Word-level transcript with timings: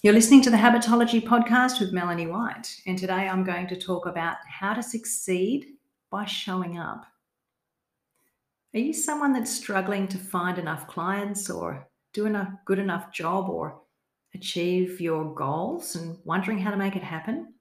You're 0.00 0.14
listening 0.14 0.42
to 0.42 0.50
the 0.50 0.56
Habitology 0.56 1.20
podcast 1.20 1.80
with 1.80 1.92
Melanie 1.92 2.28
White, 2.28 2.72
and 2.86 2.96
today 2.96 3.28
I'm 3.28 3.42
going 3.42 3.66
to 3.66 3.74
talk 3.74 4.06
about 4.06 4.36
how 4.48 4.72
to 4.72 4.80
succeed 4.80 5.70
by 6.08 6.24
showing 6.24 6.78
up. 6.78 7.04
Are 8.74 8.78
you 8.78 8.92
someone 8.92 9.32
that's 9.32 9.50
struggling 9.50 10.06
to 10.06 10.16
find 10.16 10.56
enough 10.56 10.86
clients 10.86 11.50
or 11.50 11.88
do 12.12 12.26
a 12.26 12.60
good 12.64 12.78
enough 12.78 13.12
job 13.12 13.50
or 13.50 13.80
achieve 14.36 15.00
your 15.00 15.34
goals 15.34 15.96
and 15.96 16.16
wondering 16.22 16.58
how 16.58 16.70
to 16.70 16.76
make 16.76 16.94
it 16.94 17.02
happen? 17.02 17.54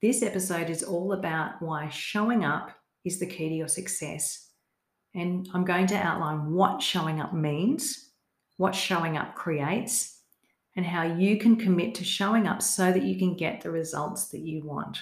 This 0.00 0.22
episode 0.22 0.70
is 0.70 0.84
all 0.84 1.14
about 1.14 1.60
why 1.60 1.88
showing 1.88 2.44
up 2.44 2.70
is 3.04 3.18
the 3.18 3.26
key 3.26 3.48
to 3.48 3.54
your 3.56 3.66
success. 3.66 4.50
And 5.16 5.48
I'm 5.52 5.64
going 5.64 5.88
to 5.88 5.96
outline 5.96 6.52
what 6.52 6.80
showing 6.80 7.20
up 7.20 7.34
means, 7.34 8.12
what 8.56 8.72
showing 8.72 9.16
up 9.16 9.34
creates, 9.34 10.13
and 10.76 10.84
how 10.84 11.02
you 11.02 11.38
can 11.38 11.56
commit 11.56 11.94
to 11.96 12.04
showing 12.04 12.46
up 12.46 12.62
so 12.62 12.92
that 12.92 13.04
you 13.04 13.18
can 13.18 13.36
get 13.36 13.60
the 13.60 13.70
results 13.70 14.28
that 14.28 14.40
you 14.40 14.64
want. 14.64 14.98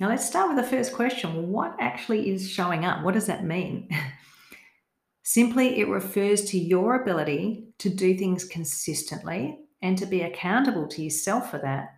Now, 0.00 0.08
let's 0.08 0.26
start 0.26 0.48
with 0.48 0.56
the 0.56 0.70
first 0.70 0.92
question 0.92 1.50
what 1.50 1.76
actually 1.78 2.30
is 2.30 2.50
showing 2.50 2.84
up? 2.84 3.04
What 3.04 3.14
does 3.14 3.26
that 3.26 3.44
mean? 3.44 3.88
Simply, 5.22 5.78
it 5.78 5.88
refers 5.88 6.44
to 6.46 6.58
your 6.58 7.00
ability 7.00 7.68
to 7.78 7.88
do 7.88 8.16
things 8.16 8.44
consistently 8.44 9.58
and 9.80 9.96
to 9.98 10.06
be 10.06 10.22
accountable 10.22 10.88
to 10.88 11.02
yourself 11.02 11.50
for 11.50 11.58
that 11.58 11.90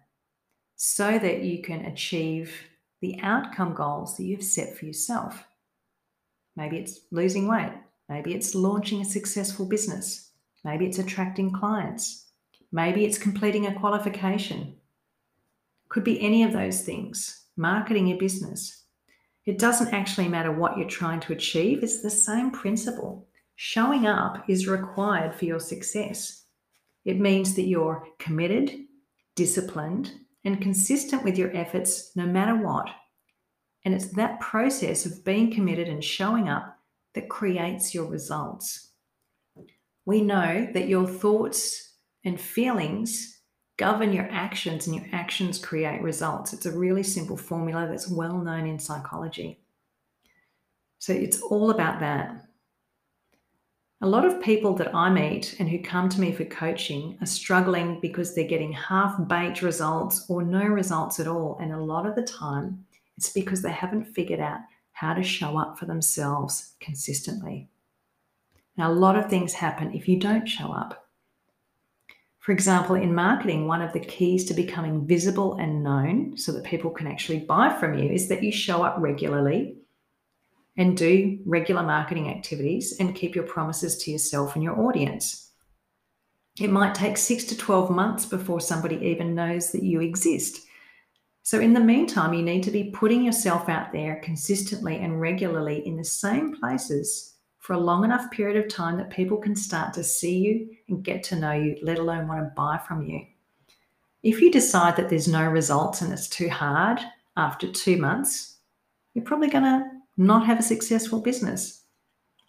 so 0.77 1.19
that 1.19 1.43
you 1.43 1.63
can 1.63 1.87
achieve 1.87 2.55
the 3.01 3.19
outcome 3.23 3.75
goals 3.75 4.17
that 4.17 4.25
you've 4.25 4.45
set 4.45 4.77
for 4.77 4.85
yourself. 4.85 5.45
Maybe 6.57 6.79
it's 6.79 7.01
losing 7.11 7.49
weight, 7.49 7.73
maybe 8.09 8.35
it's 8.35 8.55
launching 8.55 9.01
a 9.01 9.05
successful 9.05 9.67
business, 9.67 10.24
Maybe 10.65 10.87
it's 10.87 10.99
attracting 10.99 11.53
clients. 11.53 12.29
Maybe 12.73 13.05
it's 13.05 13.19
completing 13.19 13.67
a 13.67 13.79
qualification. 13.79 14.75
Could 15.91 16.05
be 16.05 16.21
any 16.21 16.43
of 16.43 16.53
those 16.53 16.81
things. 16.81 17.45
Marketing 17.57 18.09
your 18.09 18.19
business. 18.19 18.85
It 19.45 19.59
doesn't 19.59 19.93
actually 19.93 20.29
matter 20.29 20.51
what 20.51 20.79
you're 20.79 20.89
trying 20.89 21.21
to 21.21 21.35
achieve, 21.35 21.83
it's 21.83 22.01
the 22.01 22.11
same 22.11 22.51
principle. 22.51 23.29
Showing 23.57 24.07
up 24.07 24.43
is 24.49 24.67
required 24.67 25.35
for 25.35 25.45
your 25.45 25.61
success. 25.61 26.47
It 27.05 27.21
means 27.21 27.55
that 27.55 27.69
you're 27.69 28.09
committed, 28.19 28.75
disciplined, 29.37 30.13
and 30.45 30.63
consistent 30.63 31.23
with 31.23 31.37
your 31.37 31.55
efforts 31.55 32.17
no 32.17 32.27
matter 32.27 32.57
what. 32.57 32.89
And 33.85 33.95
it's 33.95 34.09
that 34.13 34.41
process 34.41 35.05
of 35.05 35.25
being 35.25 35.53
committed 35.53 35.89
and 35.89 36.03
showing 36.03 36.49
up 36.49 36.79
that 37.15 37.29
creates 37.29 37.95
your 37.95 38.07
results 38.07 38.94
we 40.07 40.21
know 40.21 40.69
that 40.75 40.89
your 40.89 41.07
thoughts 41.07 41.95
and 42.25 42.41
feelings 42.41 43.41
govern 43.77 44.13
your 44.13 44.29
actions 44.31 44.87
and 44.87 44.97
your 44.97 45.07
actions 45.13 45.59
create 45.59 46.03
results. 46.03 46.53
It's 46.53 46.67
a 46.67 46.79
really 46.79 47.03
simple 47.03 47.37
formula 47.37 47.87
that's 47.89 48.09
well 48.09 48.39
known 48.39 48.67
in 48.67 48.79
psychology. 48.79 49.61
So 50.99 51.13
it's 51.13 51.41
all 51.43 51.71
about 51.71 52.01
that. 52.01 52.41
A 54.01 54.07
lot 54.07 54.27
of 54.27 54.43
people 54.43 54.75
that 54.75 54.95
I 54.95 55.09
meet 55.09 55.57
and 55.59 55.69
who 55.69 55.79
come 55.79 56.09
to 56.11 56.21
me 56.21 56.33
for 56.33 56.45
coaching 56.45 57.17
are 57.21 57.27
struggling 57.27 58.01
because 58.01 58.35
they're 58.35 58.47
getting 58.47 58.73
half 58.73 59.17
baked 59.29 59.63
results 59.63 60.27
or 60.29 60.43
no 60.43 60.63
results 60.63 61.19
at 61.21 61.27
all. 61.27 61.59
And 61.61 61.73
a 61.73 61.81
lot 61.81 62.07
of 62.07 62.15
the 62.15 62.23
time, 62.23 62.85
it's 63.17 63.33
because 63.33 63.63
they 63.63 63.73
haven't 63.73 64.15
figured 64.15 64.41
out 64.41 64.59
how 64.93 65.15
to 65.15 65.23
show 65.23 65.59
up 65.59 65.79
for 65.79 65.87
themselves 65.87 66.75
consistently. 66.81 67.69
Now, 68.77 68.91
a 68.91 68.95
lot 68.95 69.17
of 69.17 69.31
things 69.31 69.53
happen 69.53 69.95
if 69.95 70.09
you 70.09 70.19
don't 70.19 70.47
show 70.47 70.73
up. 70.73 71.09
For 72.41 72.53
example, 72.53 72.95
in 72.95 73.15
marketing, 73.15 73.67
one 73.67 73.81
of 73.81 73.93
the 73.93 74.01
keys 74.01 74.45
to 74.47 74.55
becoming 74.55 75.07
visible 75.07 75.55
and 75.55 75.83
known 75.83 76.37
so 76.37 76.53
that 76.53 76.65
people 76.65 76.91
can 76.91 77.07
actually 77.07 77.39
buy 77.39 77.75
from 77.79 77.95
you 77.95 78.11
is 78.11 78.29
that 78.29 78.43
you 78.43 78.53
show 78.53 78.83
up 78.83 78.97
regularly 78.99 79.77
and 80.77 80.97
do 80.97 81.39
regular 81.47 81.83
marketing 81.83 82.29
activities 82.29 82.97
and 83.01 83.15
keep 83.15 83.35
your 83.35 83.45
promises 83.45 83.97
to 83.97 84.11
yourself 84.11 84.55
and 84.55 84.63
your 84.65 84.79
audience. 84.79 85.53
It 86.61 86.71
might 86.71 86.95
take 86.95 87.17
six 87.17 87.45
to 87.45 87.57
12 87.57 87.91
months 87.91 88.27
before 88.27 88.61
somebody 88.61 88.97
even 88.97 89.35
knows 89.35 89.73
that 89.73 89.83
you 89.83 90.01
exist. 90.01 90.61
So, 91.43 91.61
in 91.61 91.73
the 91.73 91.81
meantime, 91.81 92.35
you 92.35 92.43
need 92.43 92.63
to 92.65 92.71
be 92.71 92.91
putting 92.91 93.23
yourself 93.23 93.69
out 93.69 93.93
there 93.93 94.21
consistently 94.23 94.99
and 94.99 95.21
regularly 95.21 95.87
in 95.87 95.97
the 95.97 96.05
same 96.05 96.57
places 96.57 97.34
for 97.65 97.73
a 97.73 97.79
long 97.79 98.05
enough 98.05 98.31
period 98.31 98.63
of 98.63 98.71
time 98.71 98.99
that 98.99 99.09
people 99.09 99.39
can 99.39 99.57
start 99.57 99.95
to 99.95 100.05
see 100.05 100.37
you 100.37 100.69
and 100.89 101.03
get 101.03 101.23
to 101.23 101.35
know 101.35 101.53
you, 101.53 101.75
let 101.81 101.99
alone 101.99 102.29
want 102.29 102.39
to 102.39 102.53
buy 102.55 102.79
from 102.87 103.01
you. 103.01 103.25
If 104.23 104.43
you 104.43 104.53
decide 104.53 104.97
that 104.97 105.09
there's 105.09 105.29
no 105.29 105.49
results 105.49 106.03
and 106.03 106.13
it's 106.13 106.29
too 106.29 106.51
hard 106.51 107.01
after 107.39 107.67
two 107.73 107.97
months, 107.97 108.59
you're 109.15 109.25
probably 109.25 109.49
going 109.49 109.65
to 109.65 109.83
not 110.19 110.45
have 110.45 110.61
a 110.61 110.63
successful 110.63 111.23
business. 111.23 111.85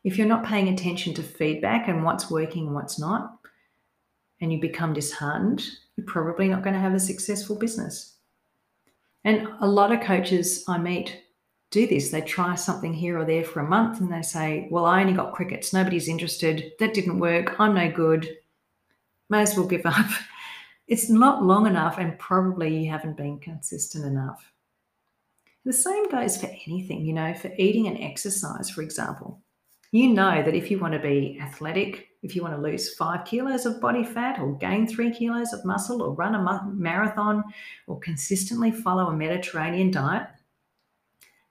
If 0.04 0.18
you're 0.18 0.28
not 0.28 0.46
paying 0.46 0.68
attention 0.68 1.14
to 1.14 1.24
feedback 1.24 1.88
and 1.88 2.04
what's 2.04 2.30
working 2.30 2.66
and 2.66 2.76
what's 2.76 3.00
not, 3.00 3.38
and 4.42 4.52
you 4.52 4.60
become 4.60 4.92
disheartened, 4.92 5.66
you're 5.96 6.06
probably 6.08 6.50
not 6.50 6.62
going 6.62 6.74
to 6.74 6.82
have 6.82 6.94
a 6.94 7.00
successful 7.00 7.56
business. 7.56 8.16
And 9.24 9.48
a 9.62 9.68
lot 9.68 9.94
of 9.94 10.02
coaches 10.02 10.66
I 10.68 10.78
meet 10.78 11.22
do 11.76 11.86
this. 11.86 12.10
They 12.10 12.22
try 12.22 12.56
something 12.56 12.94
here 12.94 13.20
or 13.20 13.26
there 13.26 13.44
for 13.44 13.60
a 13.60 13.68
month 13.68 14.00
and 14.00 14.12
they 14.12 14.22
say, 14.22 14.68
Well, 14.72 14.86
I 14.86 15.02
only 15.02 15.14
got 15.14 15.34
crickets. 15.34 15.74
Nobody's 15.74 16.08
interested. 16.08 16.72
That 16.80 16.94
didn't 16.94 17.20
work. 17.20 17.60
I'm 17.60 17.76
no 17.76 17.92
good. 17.92 18.38
May 19.30 19.42
as 19.42 19.58
well 19.58 19.68
give 19.68 19.82
up. 19.86 20.10
It's 20.88 21.10
not 21.10 21.44
long 21.44 21.66
enough, 21.66 21.98
and 21.98 22.18
probably 22.20 22.78
you 22.78 22.92
haven't 22.92 23.18
been 23.18 23.40
consistent 23.40 24.06
enough. 24.06 24.52
The 25.66 25.74
same 25.74 26.10
goes 26.12 26.38
for 26.38 26.46
anything, 26.68 27.06
you 27.06 27.14
know, 27.14 27.34
for 27.34 27.52
eating 27.58 27.88
and 27.88 28.00
exercise, 28.00 28.70
for 28.70 28.84
example. 28.84 29.42
You 29.92 30.10
know 30.10 30.44
that 30.44 30.54
if 30.54 30.70
you 30.70 30.78
want 30.78 30.94
to 30.94 31.00
be 31.00 31.40
athletic, 31.42 32.10
if 32.22 32.36
you 32.36 32.44
want 32.44 32.56
to 32.56 32.62
lose 32.62 32.94
five 32.94 33.26
kilos 33.26 33.66
of 33.66 33.82
body 33.82 34.04
fat 34.04 34.40
or 34.40 34.58
gain 34.58 34.88
three 34.88 35.12
kilos 35.12 35.54
of 35.54 35.66
muscle 35.66 36.04
or 36.04 36.14
run 36.14 36.36
a 36.36 36.72
marathon 36.72 37.44
or 37.88 38.00
consistently 38.00 38.72
follow 38.72 39.08
a 39.08 39.16
Mediterranean 39.16 39.90
diet, 39.90 40.28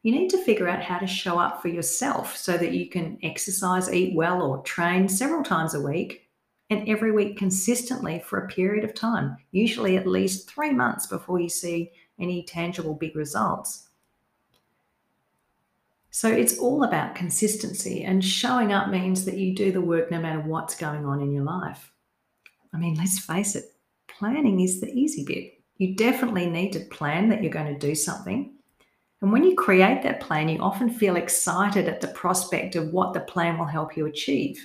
you 0.05 0.13
need 0.13 0.29
to 0.29 0.45
figure 0.45 0.69
out 0.69 0.83
how 0.83 0.99
to 0.99 1.07
show 1.07 1.39
up 1.39 1.63
for 1.63 1.69
yourself 1.69 2.37
so 2.37 2.59
that 2.59 2.73
you 2.73 2.91
can 2.91 3.19
exercise, 3.23 3.91
eat 3.91 4.15
well, 4.15 4.43
or 4.43 4.63
train 4.63 5.09
several 5.09 5.43
times 5.43 5.75
a 5.75 5.81
week 5.81 6.29
and 6.69 6.87
every 6.87 7.11
week 7.11 7.39
consistently 7.39 8.19
for 8.19 8.39
a 8.39 8.49
period 8.49 8.85
of 8.85 8.95
time, 8.95 9.35
usually 9.51 9.97
at 9.97 10.07
least 10.07 10.49
three 10.49 10.73
months 10.73 11.07
before 11.07 11.41
you 11.41 11.49
see 11.49 11.91
any 12.21 12.43
tangible 12.43 12.93
big 12.93 13.17
results. 13.17 13.89
So 16.11 16.29
it's 16.29 16.59
all 16.59 16.85
about 16.85 17.15
consistency, 17.15 18.05
and 18.05 18.23
showing 18.23 18.75
up 18.75 18.91
means 18.91 19.25
that 19.25 19.39
you 19.39 19.55
do 19.55 19.73
the 19.73 19.81
work 19.81 20.11
no 20.11 20.21
matter 20.21 20.41
what's 20.41 20.77
going 20.77 21.07
on 21.07 21.23
in 21.23 21.33
your 21.33 21.45
life. 21.45 21.91
I 22.75 22.77
mean, 22.77 22.95
let's 22.97 23.19
face 23.19 23.57
it, 23.57 23.73
planning 24.07 24.61
is 24.61 24.83
the 24.83 24.93
easy 24.93 25.25
bit. 25.25 25.55
You 25.79 25.97
definitely 25.97 26.47
need 26.47 26.73
to 26.73 26.81
plan 26.81 27.31
that 27.31 27.43
you're 27.43 27.51
going 27.51 27.73
to 27.73 27.87
do 27.87 27.95
something 27.95 28.54
and 29.25 29.33
when 29.33 29.43
you 29.43 29.57
create 29.57 30.03
that 30.03 30.21
plan, 30.21 30.51
you 30.51 30.59
often 30.59 30.91
feel 30.91 31.17
excited 31.17 31.89
at 31.89 32.03
the 32.03 32.09
prospect 32.09 32.77
of 32.77 32.93
what 32.93 33.15
the 33.15 33.21
plan 33.21 33.57
will 33.57 33.65
help 33.65 33.97
you 33.97 34.05
achieve. 34.05 34.63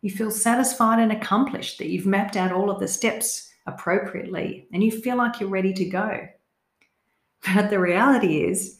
You 0.00 0.12
feel 0.12 0.30
satisfied 0.30 1.00
and 1.00 1.10
accomplished 1.10 1.78
that 1.78 1.88
you've 1.88 2.06
mapped 2.06 2.36
out 2.36 2.52
all 2.52 2.70
of 2.70 2.78
the 2.78 2.86
steps 2.86 3.50
appropriately 3.66 4.68
and 4.72 4.80
you 4.84 4.92
feel 4.92 5.16
like 5.16 5.40
you're 5.40 5.48
ready 5.48 5.72
to 5.72 5.84
go. 5.86 6.28
But 7.52 7.68
the 7.68 7.80
reality 7.80 8.44
is, 8.44 8.78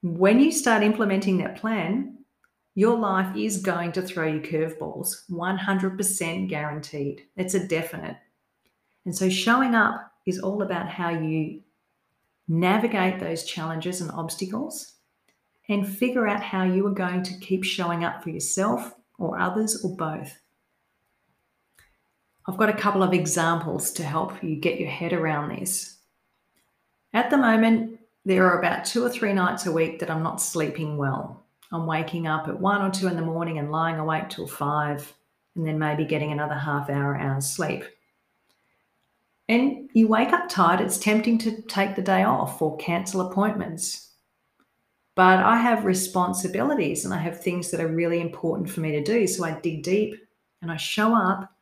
when 0.00 0.40
you 0.40 0.52
start 0.52 0.82
implementing 0.82 1.36
that 1.36 1.56
plan, 1.56 2.16
your 2.74 2.96
life 2.96 3.36
is 3.36 3.58
going 3.58 3.92
to 3.92 4.00
throw 4.00 4.26
you 4.26 4.40
curveballs, 4.40 5.28
100% 5.30 6.48
guaranteed. 6.48 7.26
It's 7.36 7.52
a 7.52 7.68
definite. 7.68 8.16
And 9.04 9.14
so 9.14 9.28
showing 9.28 9.74
up 9.74 10.10
is 10.24 10.38
all 10.40 10.62
about 10.62 10.88
how 10.88 11.10
you 11.10 11.60
navigate 12.50 13.20
those 13.20 13.44
challenges 13.44 14.00
and 14.00 14.10
obstacles, 14.10 14.94
and 15.68 15.86
figure 15.86 16.26
out 16.26 16.42
how 16.42 16.64
you 16.64 16.84
are 16.84 16.92
going 16.92 17.22
to 17.22 17.38
keep 17.38 17.62
showing 17.62 18.04
up 18.04 18.22
for 18.22 18.30
yourself 18.30 18.92
or 19.18 19.38
others 19.38 19.84
or 19.84 19.96
both. 19.96 20.40
I've 22.48 22.56
got 22.56 22.68
a 22.68 22.76
couple 22.76 23.04
of 23.04 23.12
examples 23.12 23.92
to 23.92 24.02
help 24.02 24.42
you 24.42 24.56
get 24.56 24.80
your 24.80 24.90
head 24.90 25.12
around 25.12 25.50
this. 25.50 25.98
At 27.12 27.30
the 27.30 27.38
moment, 27.38 28.00
there 28.24 28.46
are 28.46 28.58
about 28.58 28.84
two 28.84 29.04
or 29.04 29.08
three 29.08 29.32
nights 29.32 29.66
a 29.66 29.72
week 29.72 30.00
that 30.00 30.10
I'm 30.10 30.24
not 30.24 30.40
sleeping 30.40 30.96
well. 30.96 31.46
I'm 31.70 31.86
waking 31.86 32.26
up 32.26 32.48
at 32.48 32.58
one 32.58 32.82
or 32.82 32.90
two 32.90 33.06
in 33.06 33.14
the 33.14 33.22
morning 33.22 33.58
and 33.58 33.70
lying 33.70 34.00
awake 34.00 34.28
till 34.28 34.48
five, 34.48 35.14
and 35.54 35.64
then 35.64 35.78
maybe 35.78 36.04
getting 36.04 36.32
another 36.32 36.54
half 36.54 36.90
hour, 36.90 37.16
hour's 37.16 37.46
sleep 37.46 37.84
and 39.50 39.90
you 39.94 40.06
wake 40.06 40.32
up 40.32 40.48
tired, 40.48 40.80
it's 40.80 40.96
tempting 40.96 41.36
to 41.38 41.60
take 41.62 41.96
the 41.96 42.02
day 42.02 42.22
off 42.22 42.62
or 42.62 42.76
cancel 42.76 43.22
appointments. 43.22 44.12
But 45.16 45.40
I 45.40 45.56
have 45.56 45.84
responsibilities 45.84 47.04
and 47.04 47.12
I 47.12 47.18
have 47.18 47.42
things 47.42 47.72
that 47.72 47.80
are 47.80 47.88
really 47.88 48.20
important 48.20 48.70
for 48.70 48.78
me 48.78 48.92
to 48.92 49.02
do. 49.02 49.26
So 49.26 49.44
I 49.44 49.58
dig 49.58 49.82
deep 49.82 50.14
and 50.62 50.70
I 50.70 50.76
show 50.76 51.16
up 51.16 51.52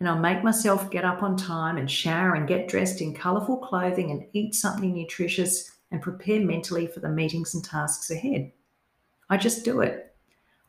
and 0.00 0.08
I'll 0.08 0.18
make 0.18 0.42
myself 0.42 0.90
get 0.90 1.04
up 1.04 1.22
on 1.22 1.36
time 1.36 1.76
and 1.76 1.88
shower 1.88 2.34
and 2.34 2.48
get 2.48 2.66
dressed 2.66 3.00
in 3.00 3.14
colourful 3.14 3.58
clothing 3.58 4.10
and 4.10 4.26
eat 4.32 4.56
something 4.56 4.92
nutritious 4.92 5.70
and 5.92 6.02
prepare 6.02 6.40
mentally 6.40 6.88
for 6.88 6.98
the 6.98 7.08
meetings 7.08 7.54
and 7.54 7.64
tasks 7.64 8.10
ahead. 8.10 8.50
I 9.30 9.36
just 9.36 9.64
do 9.64 9.80
it. 9.80 10.12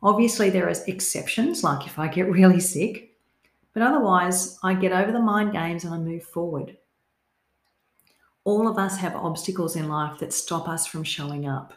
Obviously, 0.03 0.51
there 0.51 0.67
are 0.67 0.73
exceptions, 0.85 1.63
like 1.63 1.87
if 1.87 1.97
I 1.97 2.09
get 2.09 2.29
really 2.29 2.59
sick, 2.59 3.08
but 3.73 3.83
otherwise, 3.83 4.57
I 4.63 4.73
get 4.73 4.91
over 4.91 5.11
the 5.11 5.19
mind 5.19 5.53
games 5.53 5.83
and 5.83 5.93
I 5.93 5.97
move 5.97 6.23
forward. 6.23 6.77
All 8.43 8.67
of 8.67 8.77
us 8.77 8.97
have 8.97 9.15
obstacles 9.15 9.75
in 9.75 9.87
life 9.87 10.19
that 10.19 10.33
stop 10.33 10.67
us 10.67 10.87
from 10.87 11.03
showing 11.03 11.47
up. 11.47 11.73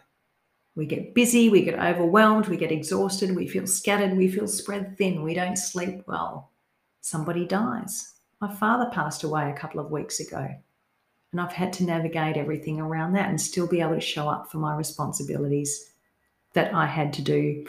We 0.75 0.87
get 0.87 1.15
busy, 1.15 1.51
we 1.51 1.63
get 1.63 1.79
overwhelmed, 1.79 2.49
we 2.49 2.57
get 2.57 2.73
exhausted, 2.73 3.37
we 3.37 3.47
feel 3.47 3.67
scattered, 3.67 4.17
we 4.17 4.29
feel 4.29 4.49
spread 4.49 4.97
thin, 4.97 5.23
we 5.23 5.35
don't 5.35 5.57
sleep 5.57 6.03
well. 6.07 6.51
Somebody 7.03 7.47
dies. 7.47 8.15
My 8.41 8.53
father 8.55 8.91
passed 8.91 9.23
away 9.23 9.51
a 9.51 9.59
couple 9.59 9.81
of 9.81 9.91
weeks 9.91 10.21
ago, 10.21 10.49
and 11.31 11.41
I've 11.41 11.53
had 11.53 11.75
to 11.75 11.85
navigate 11.85 12.39
everything 12.39 12.81
around 12.81 13.13
that 13.15 13.29
and 13.29 13.39
still 13.39 13.67
be 13.67 13.83
able 13.83 13.97
to 13.97 14.01
show 14.01 14.29
up 14.29 14.51
for 14.51 14.59
my 14.59 14.75
responsibilities 14.75 15.91
that 16.55 16.73
I 16.73 16.87
had 16.87 17.13
to 17.15 17.23
do 17.23 17.67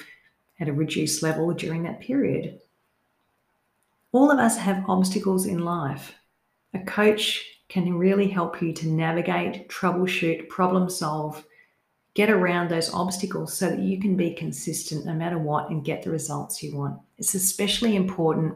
at 0.60 0.70
a 0.70 0.74
reduced 0.74 1.22
level 1.22 1.54
during 1.54 1.84
that 1.84 2.00
period. 2.00 2.62
All 4.14 4.30
of 4.30 4.38
us 4.38 4.58
have 4.58 4.88
obstacles 4.88 5.48
in 5.48 5.66
life. 5.66 6.14
A 6.76 6.80
coach 6.80 7.44
can 7.68 7.98
really 7.98 8.28
help 8.28 8.62
you 8.62 8.72
to 8.72 8.88
navigate, 8.88 9.68
troubleshoot, 9.70 10.48
problem 10.50 10.88
solve, 10.88 11.44
get 12.14 12.30
around 12.30 12.70
those 12.70 12.94
obstacles 12.94 13.58
so 13.58 13.70
that 13.70 13.80
you 13.80 14.00
can 14.00 14.16
be 14.16 14.36
consistent 14.36 15.08
no 15.08 15.14
matter 15.14 15.40
what 15.40 15.72
and 15.72 15.84
get 15.84 16.04
the 16.04 16.12
results 16.12 16.62
you 16.62 16.78
want. 16.78 17.00
It's 17.18 17.34
especially 17.34 17.96
important 17.96 18.56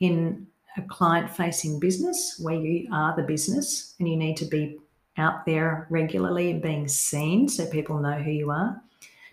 in 0.00 0.48
a 0.76 0.82
client 0.82 1.30
facing 1.30 1.78
business 1.78 2.40
where 2.42 2.56
you 2.56 2.88
are 2.92 3.14
the 3.14 3.22
business 3.22 3.94
and 4.00 4.08
you 4.08 4.16
need 4.16 4.36
to 4.38 4.44
be 4.44 4.78
out 5.18 5.46
there 5.46 5.86
regularly 5.88 6.50
and 6.50 6.62
being 6.62 6.88
seen 6.88 7.48
so 7.48 7.64
people 7.66 8.00
know 8.00 8.18
who 8.18 8.32
you 8.32 8.50
are. 8.50 8.82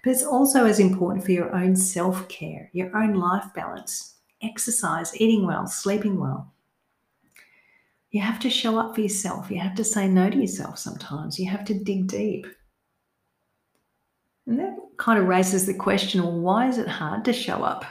But 0.04 0.12
it's 0.12 0.24
also 0.24 0.65
as 0.65 0.80
important 0.80 1.25
for 1.25 1.31
your 1.31 1.56
own 1.56 1.75
self 1.75 2.27
care, 2.27 2.69
your 2.74 2.95
own 2.95 3.15
life 3.15 3.45
balance, 3.56 4.17
exercise, 4.42 5.19
eating 5.19 5.45
well, 5.45 5.68
sleeping 5.68 6.19
well. 6.19 6.54
You 8.12 8.22
have 8.22 8.39
to 8.39 8.50
show 8.50 8.78
up 8.78 8.95
for 8.95 9.01
yourself. 9.01 9.51
You 9.51 9.60
have 9.60 9.75
to 9.75 9.84
say 9.84 10.07
no 10.07 10.30
to 10.30 10.38
yourself 10.38 10.80
sometimes. 10.80 11.39
You 11.39 11.50
have 11.50 11.66
to 11.66 11.74
dig 11.74 12.07
deep. 12.07 12.48
And 14.45 14.60
that 14.60 14.78
kind 14.98 15.19
of 15.19 15.28
raises 15.28 15.66
the 15.66 15.74
question 15.74 16.24
well, 16.24 16.39
why 16.39 16.68
is 16.68 16.78
it 16.78 16.88
hard 16.88 17.25
to 17.25 17.34
show 17.34 17.63
up? 17.63 17.86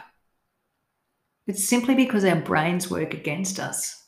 It's 1.46 1.68
simply 1.68 1.94
because 1.94 2.24
our 2.24 2.40
brains 2.40 2.90
work 2.90 3.14
against 3.14 3.60
us. 3.60 4.04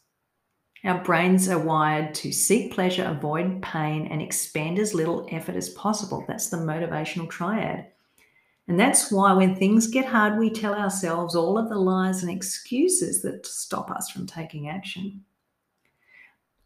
Our 0.84 1.02
brains 1.02 1.48
are 1.48 1.58
wired 1.58 2.14
to 2.16 2.32
seek 2.32 2.72
pleasure, 2.72 3.04
avoid 3.04 3.62
pain, 3.62 4.06
and 4.06 4.22
expend 4.22 4.78
as 4.78 4.94
little 4.94 5.28
effort 5.30 5.56
as 5.56 5.70
possible. 5.70 6.24
That's 6.26 6.48
the 6.48 6.56
motivational 6.56 7.28
triad. 7.28 7.86
And 8.68 8.78
that's 8.78 9.10
why 9.10 9.32
when 9.32 9.56
things 9.56 9.86
get 9.86 10.04
hard, 10.04 10.38
we 10.38 10.50
tell 10.50 10.74
ourselves 10.74 11.34
all 11.34 11.58
of 11.58 11.68
the 11.68 11.78
lies 11.78 12.22
and 12.22 12.30
excuses 12.30 13.22
that 13.22 13.46
stop 13.46 13.90
us 13.90 14.10
from 14.10 14.26
taking 14.26 14.68
action. 14.68 15.24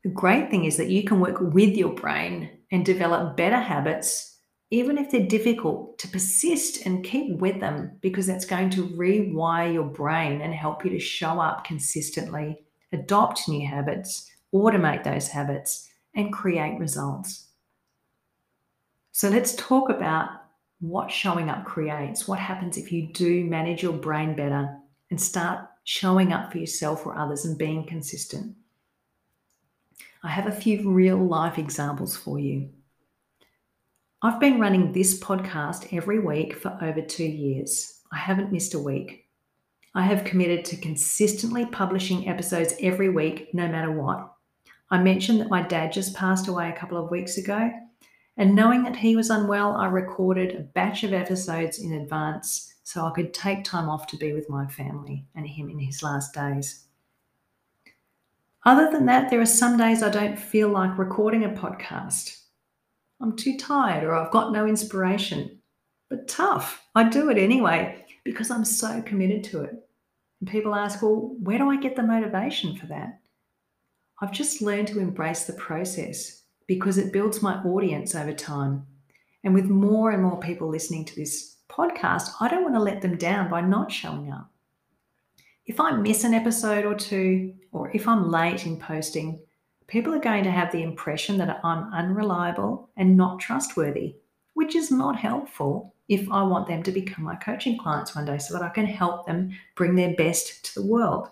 The 0.02 0.10
great 0.10 0.50
thing 0.50 0.64
is 0.64 0.76
that 0.78 0.90
you 0.90 1.04
can 1.04 1.20
work 1.20 1.40
with 1.40 1.76
your 1.76 1.94
brain 1.94 2.50
and 2.72 2.84
develop 2.84 3.36
better 3.36 3.60
habits 3.60 4.32
even 4.72 4.96
if 4.96 5.10
they're 5.10 5.26
difficult, 5.26 5.98
to 5.98 6.08
persist 6.08 6.86
and 6.86 7.04
keep 7.04 7.38
with 7.38 7.60
them 7.60 7.92
because 8.00 8.26
that's 8.26 8.46
going 8.46 8.70
to 8.70 8.88
rewire 8.88 9.70
your 9.70 9.84
brain 9.84 10.40
and 10.40 10.54
help 10.54 10.82
you 10.82 10.90
to 10.90 10.98
show 10.98 11.38
up 11.38 11.62
consistently, 11.62 12.58
adopt 12.90 13.46
new 13.50 13.68
habits, 13.68 14.30
automate 14.54 15.04
those 15.04 15.28
habits, 15.28 15.90
and 16.14 16.32
create 16.32 16.80
results. 16.80 17.48
So 19.12 19.28
let's 19.28 19.54
talk 19.56 19.90
about 19.90 20.30
what 20.82 21.12
showing 21.12 21.48
up 21.48 21.64
creates. 21.64 22.26
What 22.26 22.40
happens 22.40 22.76
if 22.76 22.90
you 22.90 23.06
do 23.12 23.44
manage 23.44 23.84
your 23.84 23.92
brain 23.92 24.34
better 24.34 24.76
and 25.10 25.20
start 25.20 25.64
showing 25.84 26.32
up 26.32 26.50
for 26.50 26.58
yourself 26.58 27.06
or 27.06 27.16
others 27.16 27.44
and 27.44 27.56
being 27.56 27.86
consistent? 27.86 28.56
I 30.24 30.28
have 30.28 30.46
a 30.46 30.52
few 30.52 30.90
real 30.90 31.18
life 31.18 31.56
examples 31.56 32.16
for 32.16 32.40
you. 32.40 32.70
I've 34.22 34.40
been 34.40 34.58
running 34.60 34.92
this 34.92 35.18
podcast 35.20 35.96
every 35.96 36.18
week 36.18 36.56
for 36.56 36.76
over 36.82 37.00
two 37.00 37.26
years. 37.26 38.00
I 38.12 38.18
haven't 38.18 38.52
missed 38.52 38.74
a 38.74 38.78
week. 38.80 39.28
I 39.94 40.02
have 40.02 40.24
committed 40.24 40.64
to 40.66 40.76
consistently 40.76 41.64
publishing 41.66 42.28
episodes 42.28 42.74
every 42.80 43.08
week, 43.08 43.54
no 43.54 43.68
matter 43.68 43.92
what. 43.92 44.32
I 44.90 44.98
mentioned 44.98 45.40
that 45.40 45.50
my 45.50 45.62
dad 45.62 45.92
just 45.92 46.16
passed 46.16 46.48
away 46.48 46.70
a 46.70 46.78
couple 46.78 47.02
of 47.02 47.10
weeks 47.10 47.38
ago, 47.38 47.70
and 48.36 48.54
knowing 48.54 48.82
that 48.84 48.96
he 48.96 49.14
was 49.14 49.30
unwell, 49.30 49.76
I 49.76 49.86
recorded 49.86 50.54
a 50.54 50.60
batch 50.60 51.04
of 51.04 51.12
episodes 51.12 51.78
in 51.78 51.92
advance 51.92 52.74
so 52.82 53.04
I 53.04 53.10
could 53.10 53.34
take 53.34 53.64
time 53.64 53.88
off 53.88 54.06
to 54.08 54.16
be 54.16 54.32
with 54.32 54.48
my 54.48 54.66
family 54.66 55.26
and 55.34 55.46
him 55.46 55.68
in 55.68 55.78
his 55.78 56.02
last 56.02 56.32
days. 56.34 56.86
Other 58.64 58.90
than 58.90 59.06
that, 59.06 59.28
there 59.28 59.40
are 59.40 59.46
some 59.46 59.76
days 59.76 60.02
I 60.02 60.08
don't 60.08 60.38
feel 60.38 60.68
like 60.68 60.96
recording 60.96 61.44
a 61.44 61.50
podcast. 61.50 62.38
I'm 63.20 63.36
too 63.36 63.56
tired 63.58 64.04
or 64.04 64.14
I've 64.14 64.32
got 64.32 64.52
no 64.52 64.66
inspiration. 64.66 65.58
But 66.08 66.28
tough. 66.28 66.84
I 66.94 67.08
do 67.08 67.30
it 67.30 67.38
anyway 67.38 68.04
because 68.24 68.50
I'm 68.50 68.64
so 68.64 69.02
committed 69.02 69.44
to 69.44 69.62
it. 69.62 69.74
And 70.40 70.48
people 70.48 70.74
ask, 70.74 71.02
well, 71.02 71.34
where 71.40 71.58
do 71.58 71.70
I 71.70 71.76
get 71.76 71.96
the 71.96 72.02
motivation 72.02 72.76
for 72.76 72.86
that? 72.86 73.20
I've 74.20 74.32
just 74.32 74.62
learned 74.62 74.88
to 74.88 75.00
embrace 75.00 75.44
the 75.44 75.54
process 75.54 76.41
because 76.66 76.98
it 76.98 77.12
builds 77.12 77.42
my 77.42 77.62
audience 77.62 78.14
over 78.14 78.32
time. 78.32 78.86
And 79.44 79.54
with 79.54 79.66
more 79.66 80.10
and 80.10 80.22
more 80.22 80.38
people 80.38 80.68
listening 80.68 81.04
to 81.06 81.16
this 81.16 81.56
podcast, 81.68 82.30
I 82.40 82.48
don't 82.48 82.62
want 82.62 82.74
to 82.74 82.80
let 82.80 83.00
them 83.00 83.16
down 83.16 83.50
by 83.50 83.60
not 83.60 83.90
showing 83.90 84.30
up. 84.30 84.50
If 85.66 85.80
I 85.80 85.92
miss 85.92 86.24
an 86.24 86.34
episode 86.34 86.84
or 86.84 86.94
two, 86.94 87.54
or 87.72 87.90
if 87.94 88.06
I'm 88.06 88.30
late 88.30 88.66
in 88.66 88.78
posting, 88.78 89.40
people 89.86 90.14
are 90.14 90.20
going 90.20 90.44
to 90.44 90.50
have 90.50 90.72
the 90.72 90.82
impression 90.82 91.38
that 91.38 91.60
I'm 91.64 91.92
unreliable 91.92 92.90
and 92.96 93.16
not 93.16 93.40
trustworthy, 93.40 94.16
which 94.54 94.74
is 94.74 94.90
not 94.90 95.18
helpful 95.18 95.94
if 96.08 96.30
I 96.30 96.42
want 96.42 96.66
them 96.66 96.82
to 96.82 96.92
become 96.92 97.24
my 97.24 97.36
coaching 97.36 97.78
clients 97.78 98.14
one 98.14 98.24
day 98.24 98.38
so 98.38 98.54
that 98.54 98.62
I 98.62 98.68
can 98.68 98.86
help 98.86 99.26
them 99.26 99.56
bring 99.76 99.94
their 99.94 100.14
best 100.14 100.64
to 100.66 100.74
the 100.74 100.86
world. 100.86 101.30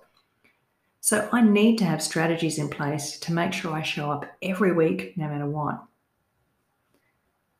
So 1.00 1.28
I 1.32 1.40
need 1.40 1.78
to 1.78 1.86
have 1.86 2.02
strategies 2.02 2.58
in 2.58 2.68
place 2.68 3.18
to 3.20 3.32
make 3.32 3.52
sure 3.52 3.72
I 3.72 3.82
show 3.82 4.10
up 4.10 4.26
every 4.42 4.72
week, 4.72 5.14
no 5.16 5.28
matter 5.28 5.46
what. 5.46 5.82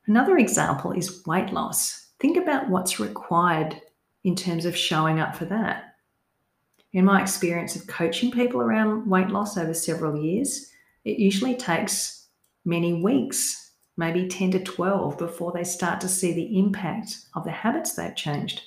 Another 0.06 0.36
example 0.36 0.92
is 0.92 1.24
weight 1.26 1.52
loss. 1.52 2.08
Think 2.18 2.36
about 2.36 2.68
what's 2.68 3.00
required 3.00 3.80
in 4.24 4.36
terms 4.36 4.66
of 4.66 4.76
showing 4.76 5.20
up 5.20 5.34
for 5.34 5.46
that. 5.46 5.94
In 6.92 7.04
my 7.04 7.22
experience 7.22 7.76
of 7.76 7.86
coaching 7.86 8.30
people 8.30 8.60
around 8.60 9.08
weight 9.08 9.28
loss 9.28 9.56
over 9.56 9.72
several 9.72 10.22
years, 10.22 10.70
it 11.04 11.18
usually 11.18 11.54
takes 11.54 12.26
many 12.64 13.02
weeks, 13.02 13.72
maybe 13.96 14.28
10 14.28 14.50
to 14.50 14.58
12, 14.58 15.16
before 15.16 15.52
they 15.52 15.64
start 15.64 16.00
to 16.02 16.08
see 16.08 16.32
the 16.32 16.58
impact 16.58 17.16
of 17.34 17.44
the 17.44 17.50
habits 17.50 17.94
they've 17.94 18.14
changed. 18.14 18.62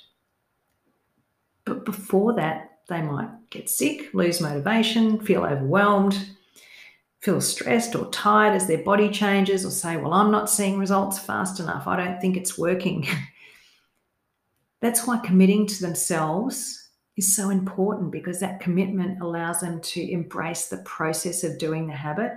But 1.64 1.84
before 1.84 2.34
that, 2.34 2.73
they 2.88 3.02
might 3.02 3.30
get 3.50 3.70
sick, 3.70 4.12
lose 4.12 4.40
motivation, 4.40 5.18
feel 5.20 5.44
overwhelmed, 5.44 6.18
feel 7.20 7.40
stressed 7.40 7.96
or 7.96 8.10
tired 8.10 8.54
as 8.54 8.66
their 8.66 8.82
body 8.82 9.08
changes, 9.08 9.64
or 9.64 9.70
say, 9.70 9.96
Well, 9.96 10.12
I'm 10.12 10.30
not 10.30 10.50
seeing 10.50 10.78
results 10.78 11.18
fast 11.18 11.60
enough. 11.60 11.86
I 11.86 11.96
don't 11.96 12.20
think 12.20 12.36
it's 12.36 12.58
working. 12.58 13.06
That's 14.80 15.06
why 15.06 15.18
committing 15.18 15.66
to 15.66 15.80
themselves 15.80 16.90
is 17.16 17.34
so 17.34 17.50
important 17.50 18.10
because 18.10 18.40
that 18.40 18.60
commitment 18.60 19.22
allows 19.22 19.60
them 19.60 19.80
to 19.80 20.12
embrace 20.12 20.66
the 20.66 20.78
process 20.78 21.44
of 21.44 21.58
doing 21.58 21.86
the 21.86 21.94
habit, 21.94 22.32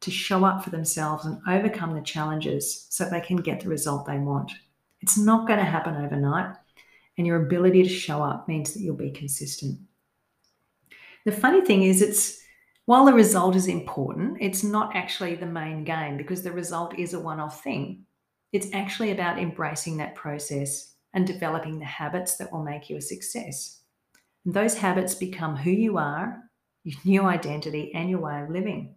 to 0.00 0.10
show 0.10 0.44
up 0.44 0.62
for 0.62 0.70
themselves 0.70 1.24
and 1.24 1.40
overcome 1.48 1.94
the 1.94 2.02
challenges 2.02 2.86
so 2.90 3.08
they 3.08 3.20
can 3.20 3.36
get 3.36 3.60
the 3.60 3.68
result 3.68 4.04
they 4.04 4.18
want. 4.18 4.52
It's 5.00 5.16
not 5.16 5.46
going 5.46 5.60
to 5.60 5.64
happen 5.64 5.96
overnight, 5.96 6.56
and 7.18 7.26
your 7.26 7.44
ability 7.44 7.82
to 7.82 7.88
show 7.88 8.22
up 8.22 8.48
means 8.48 8.72
that 8.72 8.80
you'll 8.80 8.96
be 8.96 9.10
consistent. 9.10 9.78
The 11.24 11.32
funny 11.32 11.60
thing 11.60 11.82
is, 11.84 12.02
it's 12.02 12.40
while 12.86 13.04
the 13.04 13.12
result 13.12 13.54
is 13.54 13.68
important, 13.68 14.38
it's 14.40 14.64
not 14.64 14.96
actually 14.96 15.36
the 15.36 15.46
main 15.46 15.84
game 15.84 16.16
because 16.16 16.42
the 16.42 16.52
result 16.52 16.98
is 16.98 17.14
a 17.14 17.20
one 17.20 17.38
off 17.38 17.62
thing. 17.62 18.04
It's 18.52 18.72
actually 18.72 19.12
about 19.12 19.38
embracing 19.38 19.98
that 19.98 20.14
process 20.14 20.94
and 21.14 21.26
developing 21.26 21.78
the 21.78 21.84
habits 21.84 22.36
that 22.36 22.52
will 22.52 22.64
make 22.64 22.90
you 22.90 22.96
a 22.96 23.00
success. 23.00 23.82
And 24.44 24.52
those 24.52 24.76
habits 24.76 25.14
become 25.14 25.56
who 25.56 25.70
you 25.70 25.98
are, 25.98 26.42
your 26.84 26.98
new 27.04 27.22
identity, 27.22 27.92
and 27.94 28.10
your 28.10 28.20
way 28.20 28.42
of 28.42 28.50
living. 28.50 28.96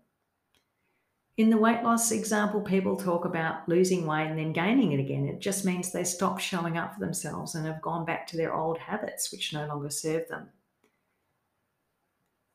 In 1.38 1.50
the 1.50 1.58
weight 1.58 1.84
loss 1.84 2.12
example, 2.12 2.62
people 2.62 2.96
talk 2.96 3.26
about 3.26 3.68
losing 3.68 4.06
weight 4.06 4.28
and 4.28 4.40
then 4.40 4.54
gaining 4.54 4.94
it 4.94 5.02
again. 5.02 5.28
It 5.28 5.42
just 5.42 5.66
means 5.66 5.92
they 5.92 6.06
stop 6.06 6.40
showing 6.40 6.78
up 6.78 6.94
for 6.94 7.02
themselves 7.02 7.56
and 7.56 7.66
have 7.66 7.82
gone 7.82 8.06
back 8.06 8.26
to 8.28 8.38
their 8.38 8.54
old 8.54 8.78
habits, 8.78 9.32
which 9.32 9.54
no 9.54 9.68
longer 9.68 9.90
serve 9.90 10.30
them. 10.30 10.48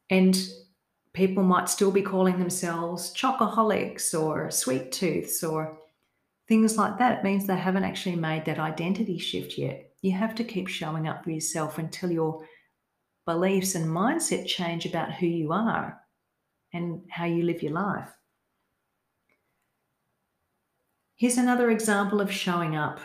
And 0.09 0.37
people 1.13 1.43
might 1.43 1.69
still 1.69 1.91
be 1.91 2.01
calling 2.01 2.39
themselves 2.39 3.15
chocoholics 3.15 4.19
or 4.19 4.51
sweet 4.51 4.93
tooths 4.93 5.45
or 5.45 5.79
things 6.49 6.79
like 6.79 6.99
that. 6.99 7.19
It 7.19 7.25
means 7.25 7.47
they 7.47 7.57
haven't 7.57 7.85
actually 7.85 8.17
made 8.17 8.47
that 8.47 8.59
identity 8.59 9.19
shift 9.19 9.59
yet. 9.59 9.93
You 10.01 10.13
have 10.13 10.35
to 10.37 10.45
keep 10.45 10.69
showing 10.69 11.07
up 11.07 11.23
for 11.23 11.31
yourself 11.31 11.77
until 11.77 12.11
your 12.11 12.47
beliefs 13.27 13.75
and 13.75 13.87
mindset 13.87 14.47
change 14.47 14.87
about 14.87 15.13
who 15.13 15.27
you 15.27 15.53
are 15.53 16.01
and 16.73 17.03
how 17.11 17.27
you 17.27 17.43
live 17.43 17.63
your 17.63 17.73
life. 17.73 18.11
Here's 21.21 21.37
another 21.37 21.71
example 21.71 22.23
of 22.23 22.33
showing 22.33 22.77
up. 22.77 22.99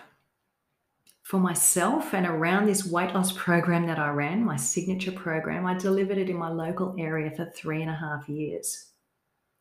For 1.23 1.37
myself 1.37 2.13
and 2.13 2.25
around 2.25 2.65
this 2.65 2.85
weight 2.85 3.13
loss 3.13 3.33
program 3.33 3.85
that 3.87 3.99
I 3.99 4.07
ran, 4.07 4.41
my 4.41 4.55
signature 4.55 5.11
program, 5.11 5.65
I 5.65 5.73
delivered 5.73 6.17
it 6.17 6.29
in 6.29 6.37
my 6.37 6.47
local 6.47 6.95
area 6.97 7.29
for 7.29 7.51
three 7.53 7.81
and 7.81 7.91
a 7.91 7.93
half 7.93 8.29
years. 8.29 8.91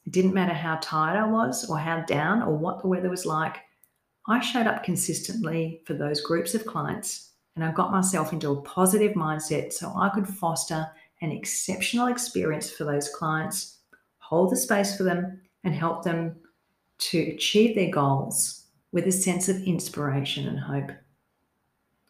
It 0.06 0.12
didn't 0.12 0.34
matter 0.34 0.54
how 0.54 0.78
tired 0.80 1.18
I 1.18 1.26
was 1.26 1.68
or 1.68 1.80
how 1.80 2.02
down 2.02 2.42
or 2.42 2.56
what 2.56 2.80
the 2.80 2.86
weather 2.86 3.10
was 3.10 3.26
like. 3.26 3.56
I 4.28 4.38
showed 4.38 4.68
up 4.68 4.84
consistently 4.84 5.82
for 5.84 5.94
those 5.94 6.20
groups 6.20 6.54
of 6.54 6.64
clients 6.64 7.32
and 7.56 7.64
I 7.64 7.72
got 7.72 7.90
myself 7.90 8.32
into 8.32 8.52
a 8.52 8.62
positive 8.62 9.14
mindset 9.14 9.72
so 9.72 9.92
I 9.96 10.10
could 10.10 10.28
foster 10.28 10.86
an 11.22 11.32
exceptional 11.32 12.06
experience 12.06 12.70
for 12.70 12.84
those 12.84 13.08
clients, 13.08 13.78
hold 14.18 14.52
the 14.52 14.56
space 14.56 14.96
for 14.96 15.02
them, 15.02 15.40
and 15.64 15.74
help 15.74 16.04
them 16.04 16.36
to 17.10 17.18
achieve 17.34 17.74
their 17.74 17.90
goals 17.90 18.64
with 18.92 19.06
a 19.06 19.12
sense 19.12 19.48
of 19.48 19.62
inspiration 19.62 20.48
and 20.48 20.58
hope. 20.58 20.90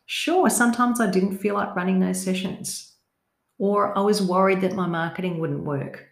Sure, 0.07 0.49
sometimes 0.51 1.01
I 1.01 1.11
didn't 1.11 1.39
feel 1.39 1.55
like 1.55 1.75
running 1.75 1.99
those 1.99 2.23
sessions, 2.23 2.93
or 3.59 3.97
I 3.97 4.03
was 4.03 4.23
worried 4.23 4.61
that 4.61 4.75
my 4.75 4.87
marketing 4.87 5.39
wouldn't 5.39 5.65
work. 5.65 6.07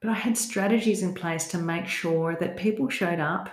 But 0.00 0.10
I 0.10 0.14
had 0.14 0.36
strategies 0.36 1.02
in 1.02 1.14
place 1.14 1.46
to 1.48 1.58
make 1.58 1.86
sure 1.86 2.36
that 2.40 2.56
people 2.56 2.88
showed 2.88 3.20
up 3.20 3.50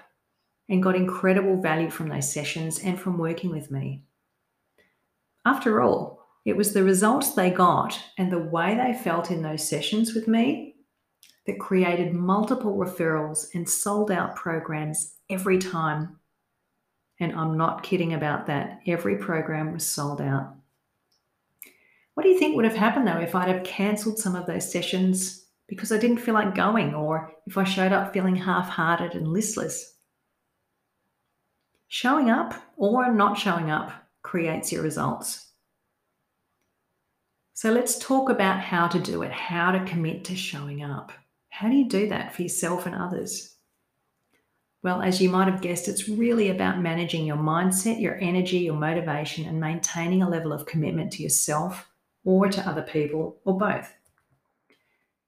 and 0.69 0.81
got 0.81 0.95
incredible 0.95 1.61
value 1.61 1.89
from 1.89 2.07
those 2.07 2.31
sessions 2.31 2.79
and 2.79 2.99
from 2.99 3.17
working 3.17 3.51
with 3.51 3.69
me. 3.69 4.03
After 5.45 5.81
all, 5.81 6.25
it 6.45 6.55
was 6.55 6.73
the 6.73 6.83
results 6.83 7.33
they 7.33 7.51
got 7.51 7.99
and 8.17 8.31
the 8.31 8.39
way 8.39 8.75
they 8.75 8.97
felt 8.97 9.29
in 9.29 9.43
those 9.43 9.67
sessions 9.67 10.15
with 10.15 10.27
me 10.27 10.70
that 11.47 11.59
created 11.59 12.13
multiple 12.13 12.77
referrals 12.77 13.47
and 13.53 13.67
sold 13.67 14.11
out 14.11 14.35
programs 14.35 15.15
every 15.29 15.57
time. 15.57 16.19
And 17.19 17.33
I'm 17.33 17.57
not 17.57 17.83
kidding 17.83 18.13
about 18.13 18.47
that. 18.47 18.79
Every 18.87 19.17
program 19.17 19.73
was 19.73 19.85
sold 19.85 20.21
out. 20.21 20.55
What 22.13 22.23
do 22.23 22.29
you 22.29 22.37
think 22.37 22.55
would 22.55 22.65
have 22.65 22.75
happened 22.75 23.07
though 23.07 23.19
if 23.19 23.35
I'd 23.35 23.47
have 23.47 23.63
cancelled 23.63 24.19
some 24.19 24.35
of 24.35 24.45
those 24.45 24.71
sessions 24.71 25.45
because 25.67 25.91
I 25.91 25.97
didn't 25.97 26.17
feel 26.17 26.33
like 26.33 26.53
going, 26.53 26.93
or 26.93 27.31
if 27.47 27.57
I 27.57 27.63
showed 27.63 27.93
up 27.93 28.13
feeling 28.13 28.35
half 28.35 28.67
hearted 28.67 29.15
and 29.15 29.27
listless? 29.27 29.95
Showing 31.87 32.29
up 32.29 32.53
or 32.75 33.13
not 33.13 33.37
showing 33.37 33.71
up 33.71 33.91
creates 34.21 34.71
your 34.71 34.83
results. 34.83 35.47
So 37.53 37.71
let's 37.71 37.99
talk 37.99 38.29
about 38.29 38.59
how 38.59 38.87
to 38.87 38.99
do 38.99 39.21
it, 39.21 39.31
how 39.31 39.71
to 39.71 39.85
commit 39.85 40.25
to 40.25 40.35
showing 40.35 40.83
up. 40.83 41.11
How 41.61 41.69
do 41.69 41.75
you 41.75 41.87
do 41.87 42.09
that 42.09 42.33
for 42.33 42.41
yourself 42.41 42.87
and 42.87 42.95
others? 42.95 43.53
Well, 44.81 45.03
as 45.03 45.21
you 45.21 45.29
might 45.29 45.47
have 45.47 45.61
guessed, 45.61 45.87
it's 45.87 46.09
really 46.09 46.49
about 46.49 46.81
managing 46.81 47.23
your 47.23 47.37
mindset, 47.37 48.01
your 48.01 48.17
energy, 48.19 48.57
your 48.57 48.73
motivation, 48.73 49.45
and 49.45 49.59
maintaining 49.59 50.23
a 50.23 50.29
level 50.29 50.53
of 50.53 50.65
commitment 50.65 51.11
to 51.11 51.21
yourself 51.21 51.87
or 52.23 52.49
to 52.49 52.67
other 52.67 52.81
people 52.81 53.37
or 53.45 53.59
both. 53.59 53.93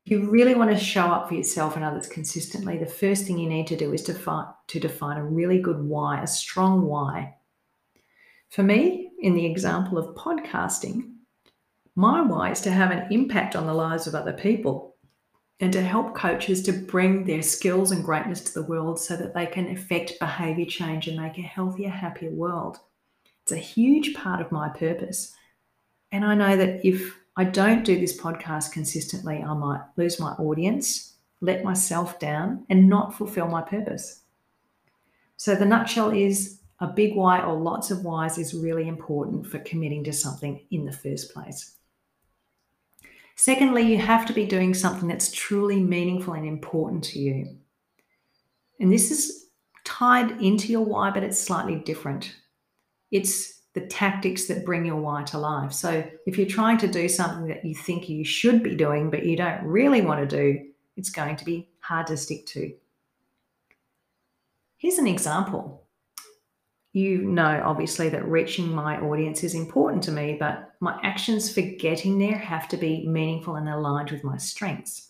If 0.07 0.11
you 0.11 0.27
really 0.27 0.55
want 0.55 0.71
to 0.71 0.83
show 0.83 1.05
up 1.05 1.27
for 1.27 1.35
yourself 1.35 1.75
and 1.75 1.85
others 1.85 2.07
consistently, 2.07 2.79
the 2.79 2.87
first 2.87 3.25
thing 3.25 3.37
you 3.37 3.47
need 3.47 3.67
to 3.67 3.77
do 3.77 3.93
is 3.93 4.01
to, 4.05 4.13
to 4.69 4.79
define 4.79 5.17
a 5.17 5.23
really 5.23 5.61
good 5.61 5.83
why, 5.83 6.19
a 6.19 6.25
strong 6.25 6.87
why. 6.87 7.35
For 8.49 8.63
me, 8.63 9.11
in 9.19 9.35
the 9.35 9.45
example 9.45 9.99
of 9.99 10.15
podcasting, 10.15 11.11
my 11.95 12.21
why 12.21 12.49
is 12.49 12.61
to 12.61 12.71
have 12.71 12.89
an 12.89 13.11
impact 13.11 13.55
on 13.55 13.67
the 13.67 13.73
lives 13.75 14.07
of 14.07 14.15
other 14.15 14.33
people 14.33 14.92
and 15.63 15.71
to 15.71 15.81
help 15.81 16.13
coaches 16.13 16.61
to 16.61 16.73
bring 16.73 17.23
their 17.23 17.41
skills 17.41 17.91
and 17.91 18.03
greatness 18.03 18.41
to 18.41 18.53
the 18.53 18.63
world 18.63 18.99
so 18.99 19.15
that 19.15 19.33
they 19.33 19.45
can 19.45 19.69
affect 19.69 20.19
behavior 20.19 20.65
change 20.65 21.07
and 21.07 21.15
make 21.15 21.37
a 21.37 21.41
healthier, 21.41 21.89
happier 21.89 22.31
world. 22.31 22.79
It's 23.43 23.53
a 23.53 23.57
huge 23.57 24.13
part 24.13 24.41
of 24.41 24.51
my 24.51 24.67
purpose. 24.67 25.33
And 26.11 26.25
I 26.25 26.35
know 26.35 26.57
that 26.57 26.85
if 26.85 27.17
I 27.37 27.45
don't 27.45 27.85
do 27.85 27.97
this 27.97 28.19
podcast 28.19 28.73
consistently, 28.73 29.41
I 29.41 29.53
might 29.53 29.79
lose 29.95 30.19
my 30.19 30.33
audience, 30.33 31.13
let 31.39 31.63
myself 31.63 32.19
down, 32.19 32.65
and 32.69 32.89
not 32.89 33.17
fulfill 33.17 33.47
my 33.47 33.61
purpose. 33.61 34.19
So 35.37 35.55
the 35.55 35.63
nutshell 35.63 36.09
is 36.11 36.59
a 36.81 36.87
big 36.87 37.15
why 37.15 37.41
or 37.41 37.57
lots 37.57 37.89
of 37.89 38.03
whys 38.03 38.37
is 38.37 38.53
really 38.53 38.89
important 38.89 39.47
for 39.47 39.59
committing 39.59 40.03
to 40.03 40.11
something 40.11 40.65
in 40.71 40.83
the 40.83 40.91
first 40.91 41.33
place. 41.33 41.77
Secondly, 43.35 43.81
you 43.81 43.97
have 43.97 44.25
to 44.27 44.33
be 44.33 44.45
doing 44.45 44.73
something 44.73 45.07
that's 45.07 45.31
truly 45.31 45.81
meaningful 45.81 46.33
and 46.33 46.45
important 46.45 47.03
to 47.03 47.19
you. 47.19 47.57
And 48.79 48.91
this 48.91 49.11
is 49.11 49.47
tied 49.85 50.41
into 50.41 50.71
your 50.71 50.85
why, 50.85 51.09
but 51.09 51.23
it's 51.23 51.39
slightly 51.39 51.75
different. 51.75 52.35
It's 53.11 53.61
the 53.73 53.81
tactics 53.81 54.45
that 54.45 54.65
bring 54.65 54.85
your 54.85 54.97
why 54.97 55.23
to 55.23 55.37
life. 55.39 55.73
So 55.73 56.07
if 56.27 56.37
you're 56.37 56.47
trying 56.47 56.77
to 56.79 56.87
do 56.87 57.09
something 57.09 57.47
that 57.47 57.65
you 57.65 57.73
think 57.73 58.07
you 58.07 58.23
should 58.23 58.61
be 58.61 58.75
doing, 58.75 59.09
but 59.09 59.25
you 59.25 59.35
don't 59.35 59.63
really 59.63 60.01
want 60.01 60.27
to 60.27 60.37
do, 60.37 60.65
it's 60.95 61.09
going 61.09 61.35
to 61.37 61.45
be 61.45 61.69
hard 61.79 62.07
to 62.07 62.17
stick 62.17 62.45
to. 62.47 62.71
Here's 64.77 64.99
an 64.99 65.07
example 65.07 65.82
you 66.93 67.23
know, 67.23 67.61
obviously, 67.65 68.09
that 68.09 68.27
reaching 68.27 68.69
my 68.69 68.99
audience 68.99 69.43
is 69.43 69.55
important 69.55 70.03
to 70.03 70.11
me, 70.11 70.37
but 70.39 70.73
my 70.79 70.99
actions 71.03 71.51
for 71.51 71.61
getting 71.61 72.19
there 72.19 72.37
have 72.37 72.67
to 72.69 72.77
be 72.77 73.07
meaningful 73.07 73.55
and 73.55 73.67
aligned 73.67 74.11
with 74.11 74.23
my 74.23 74.37
strengths. 74.37 75.09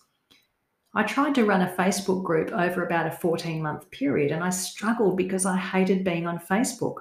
I 0.96 1.04
tried 1.04 1.36
to 1.36 1.46
run 1.46 1.62
a 1.62 1.76
Facebook 1.76 2.24
group 2.24 2.52
over 2.52 2.86
about 2.86 3.08
a 3.08 3.12
14 3.12 3.62
month 3.62 3.90
period 3.90 4.32
and 4.32 4.44
I 4.44 4.52
struggled 4.52 5.18
because 5.18 5.46
I 5.46 5.58
hated 5.58 6.04
being 6.04 6.28
on 6.28 6.38
Facebook. 6.38 6.98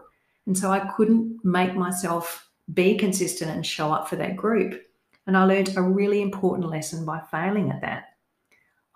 And 0.47 0.57
so 0.57 0.73
I 0.73 0.91
couldn't 0.97 1.39
make 1.45 1.75
myself 1.75 2.49
be 2.73 2.97
consistent 2.97 3.51
and 3.51 3.67
show 3.67 3.93
up 3.93 4.09
for 4.09 4.17
that 4.17 4.37
group. 4.37 4.83
And 5.27 5.37
I 5.37 5.45
learned 5.45 5.77
a 5.77 5.83
really 5.83 6.23
important 6.23 6.71
lesson 6.71 7.05
by 7.05 7.21
failing 7.31 7.71
at 7.71 7.83
that. 7.83 8.05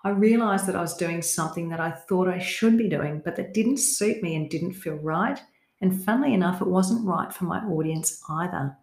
I 0.03 0.09
realized 0.09 0.65
that 0.65 0.75
I 0.75 0.81
was 0.81 0.97
doing 0.97 1.21
something 1.21 1.69
that 1.69 1.79
I 1.79 1.91
thought 1.91 2.27
I 2.27 2.39
should 2.39 2.77
be 2.77 2.89
doing, 2.89 3.21
but 3.23 3.35
that 3.35 3.53
didn't 3.53 3.77
suit 3.77 4.23
me 4.23 4.35
and 4.35 4.49
didn't 4.49 4.73
feel 4.73 4.95
right. 4.95 5.39
And 5.81 6.03
funnily 6.03 6.33
enough, 6.33 6.61
it 6.61 6.67
wasn't 6.67 7.07
right 7.07 7.31
for 7.31 7.45
my 7.45 7.59
audience 7.59 8.23
either. 8.29 8.75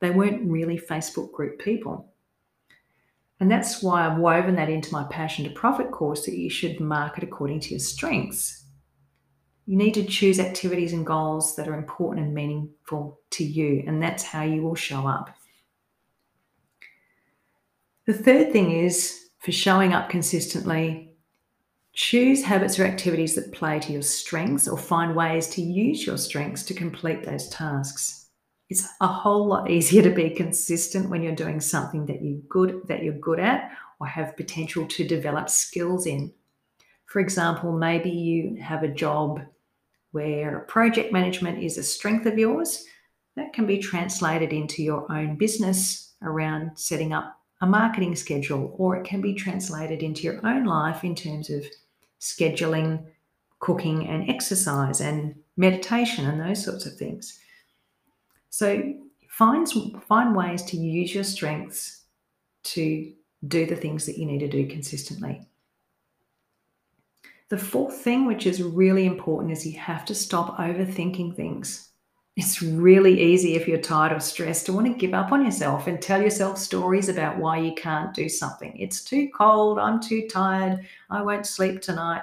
They 0.00 0.10
weren't 0.10 0.50
really 0.50 0.78
Facebook 0.78 1.32
group 1.32 1.58
people. 1.58 2.12
And 3.40 3.50
that's 3.50 3.82
why 3.82 4.06
I've 4.06 4.18
woven 4.18 4.54
that 4.56 4.68
into 4.68 4.92
my 4.92 5.04
Passion 5.04 5.44
to 5.44 5.50
Profit 5.50 5.90
course 5.90 6.24
that 6.26 6.36
you 6.36 6.50
should 6.50 6.80
market 6.80 7.24
according 7.24 7.60
to 7.60 7.70
your 7.70 7.80
strengths. 7.80 8.64
You 9.66 9.76
need 9.76 9.94
to 9.94 10.04
choose 10.04 10.38
activities 10.38 10.92
and 10.92 11.06
goals 11.06 11.56
that 11.56 11.68
are 11.68 11.74
important 11.74 12.26
and 12.26 12.34
meaningful 12.34 13.20
to 13.30 13.44
you, 13.44 13.82
and 13.86 14.02
that's 14.02 14.22
how 14.22 14.42
you 14.42 14.62
will 14.62 14.74
show 14.74 15.06
up. 15.06 15.34
The 18.06 18.12
third 18.12 18.52
thing 18.52 18.70
is 18.70 19.30
for 19.38 19.52
showing 19.52 19.94
up 19.94 20.10
consistently, 20.10 21.13
Choose 21.94 22.42
habits 22.42 22.78
or 22.80 22.84
activities 22.84 23.36
that 23.36 23.52
play 23.52 23.78
to 23.78 23.92
your 23.92 24.02
strengths 24.02 24.66
or 24.66 24.76
find 24.76 25.14
ways 25.14 25.46
to 25.50 25.62
use 25.62 26.04
your 26.04 26.18
strengths 26.18 26.64
to 26.64 26.74
complete 26.74 27.22
those 27.22 27.48
tasks. 27.48 28.26
It's 28.68 28.88
a 29.00 29.06
whole 29.06 29.46
lot 29.46 29.70
easier 29.70 30.02
to 30.02 30.10
be 30.10 30.30
consistent 30.30 31.08
when 31.08 31.22
you're 31.22 31.36
doing 31.36 31.60
something 31.60 32.04
that 32.06 32.20
you 32.20 32.42
good 32.48 32.80
that 32.88 33.04
you're 33.04 33.18
good 33.18 33.38
at 33.38 33.70
or 34.00 34.08
have 34.08 34.36
potential 34.36 34.86
to 34.88 35.06
develop 35.06 35.48
skills 35.48 36.06
in. 36.06 36.32
For 37.06 37.20
example, 37.20 37.70
maybe 37.72 38.10
you 38.10 38.56
have 38.60 38.82
a 38.82 38.88
job 38.88 39.40
where 40.10 40.60
project 40.60 41.12
management 41.12 41.62
is 41.62 41.78
a 41.78 41.82
strength 41.84 42.26
of 42.26 42.36
yours. 42.36 42.84
That 43.36 43.52
can 43.52 43.66
be 43.66 43.78
translated 43.78 44.52
into 44.52 44.82
your 44.82 45.10
own 45.12 45.36
business 45.36 46.14
around 46.22 46.76
setting 46.76 47.12
up 47.12 47.38
a 47.60 47.66
marketing 47.66 48.16
schedule, 48.16 48.74
or 48.78 48.96
it 48.96 49.04
can 49.04 49.20
be 49.20 49.34
translated 49.34 50.02
into 50.02 50.22
your 50.22 50.44
own 50.44 50.64
life 50.64 51.04
in 51.04 51.14
terms 51.14 51.50
of 51.50 51.64
scheduling, 52.24 53.04
cooking, 53.58 54.08
and 54.08 54.28
exercise 54.28 55.00
and 55.00 55.34
meditation 55.56 56.26
and 56.26 56.40
those 56.40 56.64
sorts 56.64 56.86
of 56.86 56.96
things. 56.96 57.38
So 58.50 58.94
find, 59.28 59.68
find 60.08 60.34
ways 60.34 60.62
to 60.64 60.76
use 60.76 61.14
your 61.14 61.24
strengths 61.24 62.02
to 62.64 63.12
do 63.46 63.66
the 63.66 63.76
things 63.76 64.06
that 64.06 64.18
you 64.18 64.26
need 64.26 64.38
to 64.38 64.48
do 64.48 64.66
consistently. 64.66 65.46
The 67.50 67.58
fourth 67.58 67.96
thing, 67.96 68.26
which 68.26 68.46
is 68.46 68.62
really 68.62 69.06
important, 69.06 69.52
is 69.52 69.66
you 69.66 69.78
have 69.78 70.04
to 70.06 70.14
stop 70.14 70.56
overthinking 70.58 71.36
things. 71.36 71.90
It's 72.36 72.60
really 72.60 73.20
easy 73.32 73.54
if 73.54 73.68
you're 73.68 73.78
tired 73.78 74.12
or 74.12 74.18
stressed 74.18 74.66
to 74.66 74.72
want 74.72 74.88
to 74.88 74.94
give 74.94 75.14
up 75.14 75.30
on 75.30 75.44
yourself 75.44 75.86
and 75.86 76.02
tell 76.02 76.20
yourself 76.20 76.58
stories 76.58 77.08
about 77.08 77.38
why 77.38 77.58
you 77.58 77.72
can't 77.74 78.12
do 78.12 78.28
something. 78.28 78.76
It's 78.76 79.04
too 79.04 79.28
cold, 79.32 79.78
I'm 79.78 80.00
too 80.00 80.26
tired, 80.28 80.84
I 81.10 81.22
won't 81.22 81.46
sleep 81.46 81.80
tonight, 81.80 82.22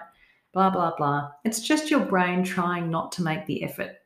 blah, 0.51 0.69
blah, 0.69 0.95
blah. 0.97 1.31
It's 1.45 1.61
just 1.61 1.89
your 1.89 2.01
brain 2.01 2.43
trying 2.43 2.89
not 2.89 3.13
to 3.13 3.23
make 3.23 3.45
the 3.45 3.63
effort. 3.63 4.01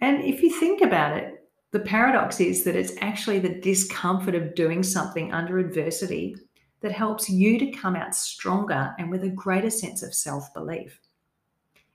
And 0.00 0.24
if 0.24 0.42
you 0.42 0.50
think 0.58 0.80
about 0.80 1.14
it, 1.14 1.46
the 1.72 1.80
paradox 1.80 2.40
is 2.40 2.64
that 2.64 2.74
it's 2.74 2.94
actually 3.02 3.38
the 3.38 3.60
discomfort 3.60 4.34
of 4.34 4.54
doing 4.54 4.82
something 4.82 5.30
under 5.30 5.58
adversity 5.58 6.36
that 6.80 6.90
helps 6.90 7.28
you 7.28 7.58
to 7.58 7.70
come 7.70 7.96
out 7.96 8.14
stronger 8.14 8.94
and 8.98 9.10
with 9.10 9.24
a 9.24 9.28
greater 9.28 9.68
sense 9.68 10.02
of 10.02 10.14
self 10.14 10.52
belief. 10.54 10.98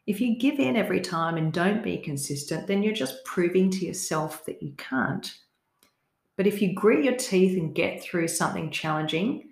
If 0.08 0.22
you 0.22 0.38
give 0.38 0.60
in 0.60 0.76
every 0.76 1.02
time 1.02 1.38
and 1.38 1.52
don't 1.52 1.84
be 1.84 1.98
consistent, 1.98 2.68
then 2.68 2.84
you're 2.84 2.94
just 2.94 3.26
proving 3.26 3.72
to 3.72 3.86
yourself 3.86 4.46
that 4.46 4.62
you 4.62 4.74
can't. 4.78 5.34
But 6.38 6.48
if 6.48 6.62
you 6.62 6.74
grit 6.74 7.04
your 7.04 7.16
teeth 7.16 7.58
and 7.58 7.74
get 7.74 8.04
through 8.04 8.28
something 8.28 8.70
challenging, 8.70 9.50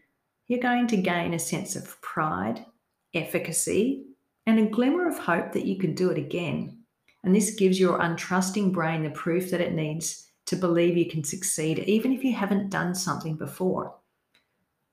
you're 0.48 0.60
going 0.60 0.88
to 0.88 0.98
gain 0.98 1.34
a 1.34 1.40
sense 1.40 1.76
of 1.76 2.00
pride, 2.02 2.66
efficacy, 3.14 4.06
and 4.46 4.60
a 4.60 4.70
glimmer 4.70 5.08
of 5.08 5.18
hope 5.18 5.54
that 5.54 5.66
you 5.66 5.78
can 5.78 5.96
do 5.96 6.10
it 6.12 6.18
again. 6.18 6.78
And 7.24 7.34
this 7.34 7.56
gives 7.56 7.80
your 7.80 8.00
untrusting 8.00 8.74
brain 8.74 9.04
the 9.04 9.10
proof 9.12 9.50
that 9.52 9.62
it 9.62 9.74
needs 9.74 10.30
to 10.46 10.56
believe 10.58 10.98
you 10.98 11.10
can 11.10 11.24
succeed, 11.24 11.80
even 11.80 12.12
if 12.12 12.24
you 12.24 12.34
haven't 12.34 12.70
done 12.70 12.94
something 12.94 13.38
before. 13.38 13.96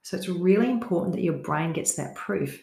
So 0.02 0.16
it's 0.16 0.28
really 0.28 0.70
important 0.70 1.14
that 1.16 1.24
your 1.24 1.34
brain 1.34 1.72
gets 1.72 1.96
that 1.96 2.14
proof. 2.14 2.62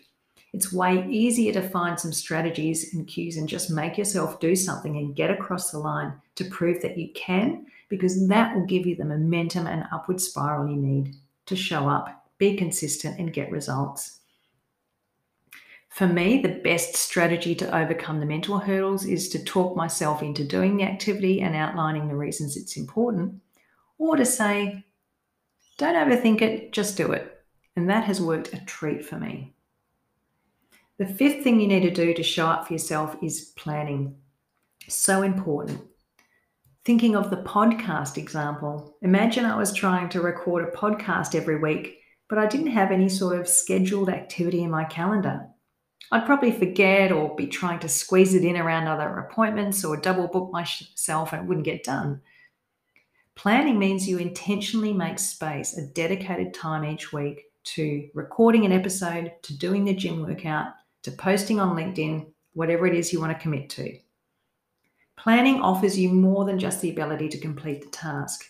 It's 0.58 0.74
way 0.74 1.08
easier 1.08 1.54
to 1.54 1.62
find 1.62 2.00
some 2.00 2.12
strategies 2.12 2.92
and 2.96 3.08
cues 3.08 3.38
and 3.38 3.48
just 3.48 3.70
make 3.70 3.96
yourself 3.96 4.40
do 4.40 4.56
something 4.56 4.98
and 4.98 5.16
get 5.16 5.30
across 5.30 5.70
the 5.70 5.78
line 5.78 6.14
to 6.34 6.46
prove 6.46 6.82
that 6.82 6.98
you 6.98 7.10
can, 7.14 7.68
because 7.90 8.28
that 8.28 8.56
will 8.56 8.66
give 8.66 8.88
you 8.88 8.96
the 8.96 9.06
momentum 9.06 9.68
and 9.68 9.86
upward 9.94 10.20
spiral 10.20 10.68
you 10.68 10.76
need 10.76 11.16
to 11.46 11.56
show 11.56 11.88
up, 11.88 12.26
be 12.40 12.58
consistent, 12.58 13.20
and 13.20 13.34
get 13.34 13.52
results. 13.52 14.22
For 15.90 16.08
me, 16.08 16.42
the 16.42 16.60
best 16.64 16.96
strategy 16.96 17.54
to 17.54 17.78
overcome 17.78 18.20
the 18.20 18.26
mental 18.26 18.58
hurdles 18.58 19.06
is 19.06 19.30
to 19.30 19.44
talk 19.44 19.78
myself 19.78 20.24
into 20.24 20.44
doing 20.44 20.76
the 20.76 20.86
activity 20.86 21.42
and 21.42 21.56
outlining 21.56 22.08
the 22.08 22.16
reasons 22.16 22.58
it's 22.58 22.78
important, 22.78 23.44
or 24.00 24.16
to 24.16 24.26
say, 24.26 24.84
don't 25.78 25.94
overthink 25.94 26.42
it, 26.42 26.74
just 26.74 26.98
do 26.98 27.12
it. 27.12 27.46
And 27.76 27.88
that 27.92 28.06
has 28.06 28.20
worked 28.20 28.56
a 28.56 28.66
treat 28.66 29.06
for 29.06 29.20
me. 29.20 29.54
The 31.00 31.06
fifth 31.06 31.44
thing 31.44 31.60
you 31.60 31.68
need 31.68 31.82
to 31.82 31.92
do 31.92 32.12
to 32.16 32.24
show 32.24 32.48
up 32.48 32.66
for 32.66 32.74
yourself 32.74 33.18
is 33.22 33.54
planning. 33.56 34.16
So 34.88 35.22
important. 35.22 35.80
Thinking 36.86 37.16
of 37.16 37.30
the 37.30 37.44
podcast 37.44 38.18
example, 38.18 38.98
imagine 39.04 39.46
I 39.46 39.58
was 39.58 39.72
trying 39.72 40.10
to 40.10 40.22
record 40.22 40.68
a 40.68 40.76
podcast 40.76 41.36
every 41.36 41.60
week, 41.60 42.00
but 42.30 42.40
I 42.40 42.48
didn't 42.48 42.72
have 42.72 42.92
any 42.92 43.10
sort 43.10 43.40
of 43.40 43.48
scheduled 43.48 44.10
activity 44.10 44.64
in 44.64 44.72
my 44.72 44.86
calendar. 44.86 45.46
I'd 46.12 46.26
probably 46.26 46.52
forget 46.52 47.12
or 47.12 47.36
be 47.36 47.46
trying 47.46 47.78
to 47.80 47.90
squeeze 47.90 48.34
it 48.34 48.44
in 48.44 48.58
around 48.58 48.88
other 48.88 49.20
appointments 49.20 49.86
or 49.86 49.98
double 49.98 50.28
book 50.28 50.52
myself 50.52 51.32
and 51.32 51.44
it 51.44 51.48
wouldn't 51.48 51.66
get 51.66 51.84
done. 51.84 52.22
Planning 53.36 53.78
means 53.78 54.10
you 54.10 54.18
intentionally 54.18 54.94
make 54.94 55.20
space, 55.20 55.78
a 55.78 55.86
dedicated 55.86 56.56
time 56.56 56.84
each 56.84 57.14
week 57.14 57.44
to 57.66 58.10
recording 58.16 58.66
an 58.66 58.72
episode, 58.72 59.34
to 59.44 59.56
doing 59.56 59.86
the 59.86 59.94
gym 59.94 60.24
workout, 60.24 60.68
to 61.08 61.14
posting 61.14 61.60
on 61.60 61.76
LinkedIn, 61.76 62.28
whatever 62.54 62.86
it 62.86 62.94
is 62.94 63.12
you 63.12 63.20
want 63.20 63.32
to 63.32 63.42
commit 63.42 63.70
to. 63.72 63.98
Planning 65.18 65.62
offers 65.62 65.98
you 65.98 66.10
more 66.10 66.46
than 66.46 66.60
just 66.60 66.82
the 66.82 66.92
ability 66.92 67.30
to 67.30 67.40
complete 67.40 67.82
the 67.82 67.90
task. 67.90 68.46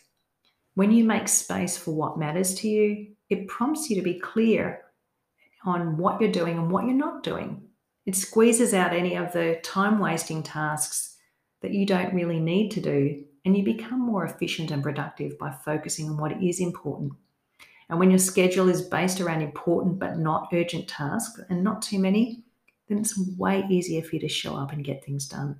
When 0.73 0.91
you 0.91 1.03
make 1.03 1.27
space 1.27 1.77
for 1.77 1.91
what 1.91 2.19
matters 2.19 2.53
to 2.55 2.67
you, 2.67 3.07
it 3.29 3.47
prompts 3.47 3.89
you 3.89 3.95
to 3.95 4.01
be 4.01 4.19
clear 4.19 4.81
on 5.65 5.97
what 5.97 6.19
you're 6.19 6.31
doing 6.31 6.57
and 6.57 6.71
what 6.71 6.85
you're 6.85 6.93
not 6.93 7.23
doing. 7.23 7.61
It 8.05 8.15
squeezes 8.15 8.73
out 8.73 8.93
any 8.93 9.15
of 9.15 9.33
the 9.33 9.59
time 9.63 9.99
wasting 9.99 10.41
tasks 10.41 11.17
that 11.61 11.73
you 11.73 11.85
don't 11.85 12.13
really 12.13 12.39
need 12.39 12.71
to 12.71 12.81
do, 12.81 13.23
and 13.45 13.57
you 13.57 13.63
become 13.63 13.99
more 13.99 14.25
efficient 14.25 14.71
and 14.71 14.83
productive 14.83 15.37
by 15.37 15.51
focusing 15.51 16.09
on 16.09 16.17
what 16.17 16.41
is 16.43 16.59
important. 16.59 17.13
And 17.89 17.99
when 17.99 18.09
your 18.09 18.19
schedule 18.19 18.67
is 18.67 18.81
based 18.81 19.21
around 19.21 19.41
important 19.41 19.99
but 19.99 20.17
not 20.17 20.49
urgent 20.53 20.87
tasks 20.87 21.41
and 21.49 21.63
not 21.63 21.81
too 21.81 21.99
many, 21.99 22.43
then 22.87 22.99
it's 22.99 23.17
way 23.37 23.65
easier 23.69 24.01
for 24.01 24.15
you 24.15 24.21
to 24.21 24.29
show 24.29 24.55
up 24.55 24.71
and 24.71 24.83
get 24.83 25.03
things 25.03 25.27
done. 25.27 25.59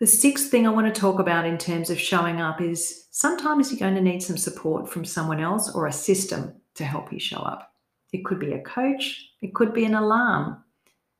The 0.00 0.06
sixth 0.06 0.50
thing 0.50 0.66
I 0.66 0.70
want 0.70 0.92
to 0.92 1.00
talk 1.00 1.18
about 1.18 1.46
in 1.46 1.56
terms 1.56 1.88
of 1.88 2.00
showing 2.00 2.40
up 2.40 2.60
is 2.60 3.06
sometimes 3.10 3.70
you're 3.70 3.78
going 3.78 3.94
to 3.94 4.00
need 4.00 4.22
some 4.22 4.36
support 4.36 4.90
from 4.90 5.04
someone 5.04 5.40
else 5.40 5.74
or 5.74 5.86
a 5.86 5.92
system 5.92 6.52
to 6.74 6.84
help 6.84 7.12
you 7.12 7.18
show 7.18 7.38
up. 7.38 7.72
It 8.12 8.24
could 8.24 8.38
be 8.38 8.52
a 8.52 8.62
coach, 8.62 9.30
it 9.40 9.54
could 9.54 9.72
be 9.72 9.84
an 9.84 9.94
alarm, 9.94 10.62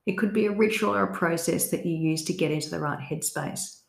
it 0.07 0.19
could 0.19 0.33
be 0.33 0.47
a 0.47 0.53
ritual 0.53 0.95
or 0.95 1.05
a 1.05 1.15
process 1.15 1.71
that 1.71 1.87
you 1.87 1.97
use 1.97 2.25
to 2.25 2.33
get 2.33 2.51
into 2.51 2.69
the 2.69 2.81
right 2.81 2.99
headspace. 2.99 3.81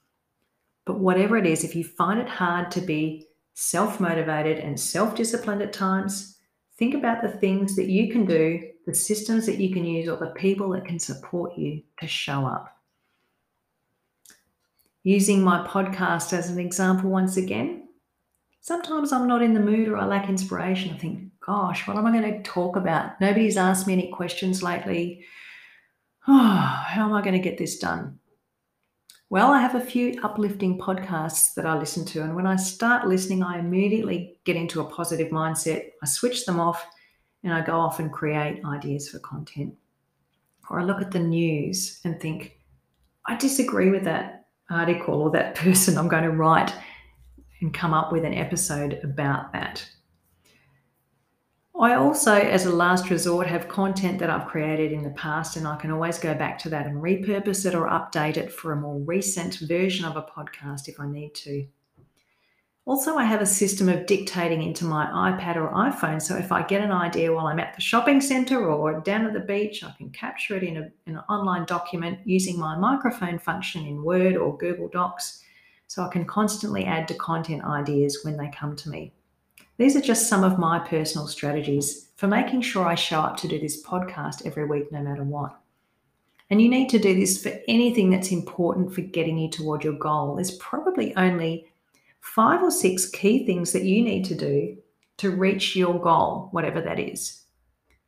But 0.85 0.99
whatever 0.99 1.35
it 1.35 1.45
is, 1.45 1.63
if 1.63 1.75
you 1.75 1.83
find 1.83 2.19
it 2.19 2.29
hard 2.29 2.71
to 2.71 2.81
be 2.81 3.27
self 3.53 3.99
motivated 3.99 4.59
and 4.59 4.79
self 4.79 5.15
disciplined 5.15 5.61
at 5.61 5.73
times, 5.73 6.37
think 6.77 6.93
about 6.93 7.21
the 7.21 7.29
things 7.29 7.75
that 7.75 7.89
you 7.89 8.11
can 8.11 8.25
do 8.25 8.61
the 8.85 8.93
systems 8.93 9.45
that 9.47 9.59
you 9.59 9.73
can 9.73 9.85
use, 9.85 10.07
or 10.07 10.17
the 10.17 10.27
people 10.27 10.69
that 10.69 10.85
can 10.85 10.99
support 10.99 11.57
you 11.57 11.81
to 11.99 12.07
show 12.07 12.45
up. 12.45 12.77
Using 15.03 15.41
my 15.41 15.65
podcast 15.67 16.33
as 16.33 16.49
an 16.49 16.59
example 16.59 17.09
once 17.09 17.37
again, 17.37 17.87
sometimes 18.61 19.11
I'm 19.11 19.27
not 19.27 19.41
in 19.41 19.53
the 19.53 19.59
mood 19.59 19.87
or 19.87 19.97
I 19.97 20.05
lack 20.05 20.29
inspiration. 20.29 20.93
I 20.93 20.97
think, 20.97 21.31
gosh, 21.45 21.87
what 21.87 21.97
am 21.97 22.05
I 22.05 22.11
going 22.11 22.31
to 22.31 22.43
talk 22.43 22.75
about? 22.75 23.19
Nobody's 23.21 23.57
asked 23.57 23.87
me 23.87 23.93
any 23.93 24.11
questions 24.11 24.63
lately. 24.63 25.25
Oh, 26.27 26.83
how 26.87 27.05
am 27.05 27.13
I 27.13 27.21
going 27.21 27.35
to 27.35 27.39
get 27.39 27.57
this 27.57 27.77
done? 27.77 28.19
Well, 29.29 29.51
I 29.51 29.59
have 29.59 29.73
a 29.73 29.81
few 29.81 30.19
uplifting 30.21 30.77
podcasts 30.77 31.55
that 31.55 31.65
I 31.65 31.77
listen 31.77 32.05
to, 32.05 32.21
and 32.21 32.35
when 32.35 32.45
I 32.45 32.55
start 32.55 33.07
listening, 33.07 33.41
I 33.41 33.57
immediately 33.57 34.39
get 34.45 34.55
into 34.55 34.81
a 34.81 34.89
positive 34.89 35.31
mindset. 35.31 35.89
I 36.03 36.05
switch 36.05 36.45
them 36.45 36.59
off 36.59 36.85
and 37.45 37.53
I 37.53 37.61
go 37.61 37.79
off 37.79 37.99
and 37.99 38.11
create 38.11 38.65
ideas 38.65 39.07
for 39.07 39.19
content. 39.19 39.75
Or 40.69 40.79
I 40.79 40.83
look 40.83 40.99
at 40.99 41.11
the 41.11 41.19
news 41.19 42.01
and 42.03 42.19
think, 42.19 42.57
I 43.27 43.37
disagree 43.37 43.91
with 43.91 44.03
that 44.05 44.47
article 44.69 45.21
or 45.21 45.29
that 45.29 45.55
person. 45.55 45.97
I'm 45.97 46.07
going 46.07 46.23
to 46.23 46.31
write 46.31 46.73
and 47.61 47.71
come 47.71 47.93
up 47.93 48.11
with 48.11 48.25
an 48.25 48.33
episode 48.33 48.99
about 49.03 49.53
that. 49.53 49.87
I 51.79 51.95
also, 51.95 52.33
as 52.33 52.65
a 52.65 52.75
last 52.75 53.09
resort, 53.09 53.47
have 53.47 53.67
content 53.67 54.17
that 54.19 54.29
I've 54.29 54.47
created 54.47 54.91
in 54.91 55.03
the 55.03 55.09
past, 55.11 55.55
and 55.55 55.67
I 55.67 55.75
can 55.75 55.91
always 55.91 56.17
go 56.17 56.33
back 56.33 56.57
to 56.59 56.69
that 56.69 56.87
and 56.87 57.03
repurpose 57.03 57.65
it 57.65 57.75
or 57.75 57.87
update 57.87 58.37
it 58.37 58.51
for 58.51 58.71
a 58.71 58.77
more 58.77 58.97
recent 59.01 59.59
version 59.59 60.05
of 60.05 60.15
a 60.15 60.23
podcast 60.23 60.87
if 60.87 60.99
I 60.99 61.07
need 61.07 61.35
to. 61.35 61.67
Also, 62.87 63.15
I 63.15 63.23
have 63.23 63.41
a 63.41 63.47
system 63.47 63.89
of 63.89 64.05
dictating 64.05 64.61
into 64.61 64.85
my 64.85 65.07
iPad 65.07 65.55
or 65.55 65.71
iPhone. 65.71 66.21
So 66.21 66.37
if 66.37 66.51
I 66.51 66.61
get 66.61 66.83
an 66.83 66.91
idea 66.91 67.33
while 67.33 67.47
I'm 67.47 67.59
at 67.59 67.73
the 67.73 67.81
shopping 67.81 68.21
center 68.21 68.63
or 68.63 68.99
down 68.99 69.25
at 69.25 69.33
the 69.33 69.39
beach, 69.39 69.83
I 69.83 69.91
can 69.97 70.11
capture 70.11 70.55
it 70.55 70.61
in, 70.61 70.77
a, 70.77 70.91
in 71.07 71.15
an 71.15 71.23
online 71.27 71.65
document 71.65 72.19
using 72.25 72.59
my 72.59 72.77
microphone 72.77 73.39
function 73.39 73.87
in 73.87 74.03
Word 74.03 74.37
or 74.37 74.55
Google 74.55 74.87
Docs. 74.89 75.41
So 75.87 76.03
I 76.03 76.09
can 76.09 76.25
constantly 76.25 76.85
add 76.85 77.07
to 77.07 77.15
content 77.15 77.63
ideas 77.63 78.19
when 78.23 78.37
they 78.37 78.51
come 78.55 78.75
to 78.75 78.89
me. 78.89 79.11
These 79.77 79.95
are 79.95 80.01
just 80.01 80.29
some 80.29 80.43
of 80.43 80.59
my 80.59 80.77
personal 80.77 81.27
strategies 81.27 82.09
for 82.17 82.27
making 82.27 82.61
sure 82.61 82.85
I 82.85 82.95
show 82.95 83.19
up 83.19 83.35
to 83.37 83.47
do 83.47 83.59
this 83.59 83.83
podcast 83.83 84.45
every 84.45 84.65
week, 84.65 84.91
no 84.91 85.01
matter 85.01 85.23
what. 85.23 85.59
And 86.51 86.61
you 86.61 86.69
need 86.69 86.89
to 86.89 86.99
do 86.99 87.15
this 87.15 87.41
for 87.41 87.51
anything 87.67 88.11
that's 88.11 88.31
important 88.31 88.93
for 88.93 89.01
getting 89.01 89.39
you 89.39 89.49
toward 89.49 89.83
your 89.83 89.93
goal. 89.93 90.35
There's 90.35 90.57
probably 90.57 91.15
only 91.15 91.67
five 92.25 92.63
or 92.63 92.71
six 92.71 93.07
key 93.09 93.45
things 93.45 93.71
that 93.71 93.83
you 93.83 94.03
need 94.03 94.25
to 94.25 94.35
do 94.35 94.75
to 95.17 95.31
reach 95.31 95.75
your 95.75 95.99
goal, 95.99 96.49
whatever 96.51 96.81
that 96.81 96.99
is. 96.99 97.43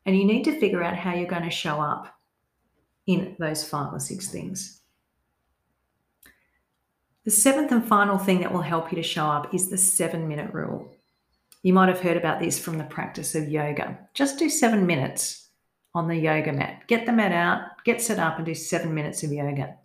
And 0.05 0.17
you 0.17 0.25
need 0.25 0.43
to 0.45 0.59
figure 0.59 0.83
out 0.83 0.95
how 0.95 1.13
you're 1.13 1.27
going 1.27 1.43
to 1.43 1.49
show 1.49 1.79
up 1.79 2.13
in 3.05 3.35
those 3.39 3.63
five 3.63 3.93
or 3.93 3.99
six 3.99 4.27
things. 4.29 4.81
The 7.25 7.31
seventh 7.31 7.71
and 7.71 7.85
final 7.85 8.17
thing 8.17 8.41
that 8.41 8.51
will 8.51 8.61
help 8.61 8.91
you 8.91 8.95
to 8.95 9.03
show 9.03 9.25
up 9.25 9.53
is 9.53 9.69
the 9.69 9.77
seven 9.77 10.27
minute 10.27 10.53
rule. 10.53 10.93
You 11.61 11.73
might 11.73 11.89
have 11.89 11.99
heard 11.99 12.17
about 12.17 12.39
this 12.39 12.57
from 12.57 12.77
the 12.77 12.85
practice 12.85 13.35
of 13.35 13.49
yoga. 13.49 13.99
Just 14.13 14.39
do 14.39 14.49
seven 14.49 14.85
minutes 14.85 15.49
on 15.93 16.07
the 16.07 16.15
yoga 16.15 16.53
mat. 16.53 16.83
Get 16.87 17.05
the 17.05 17.11
mat 17.11 17.31
out, 17.31 17.83
get 17.83 18.01
set 18.01 18.19
up, 18.19 18.37
and 18.37 18.45
do 18.45 18.55
seven 18.55 18.93
minutes 18.93 19.23
of 19.23 19.31
yoga. 19.31 19.75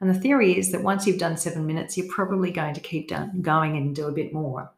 And 0.00 0.08
the 0.08 0.18
theory 0.18 0.56
is 0.56 0.70
that 0.72 0.82
once 0.82 1.06
you've 1.06 1.18
done 1.18 1.36
seven 1.36 1.66
minutes, 1.66 1.96
you're 1.96 2.12
probably 2.12 2.50
going 2.50 2.74
to 2.74 2.80
keep 2.80 3.10
going 3.42 3.76
and 3.76 3.94
do 3.94 4.06
a 4.06 4.12
bit 4.12 4.32
more. 4.32 4.70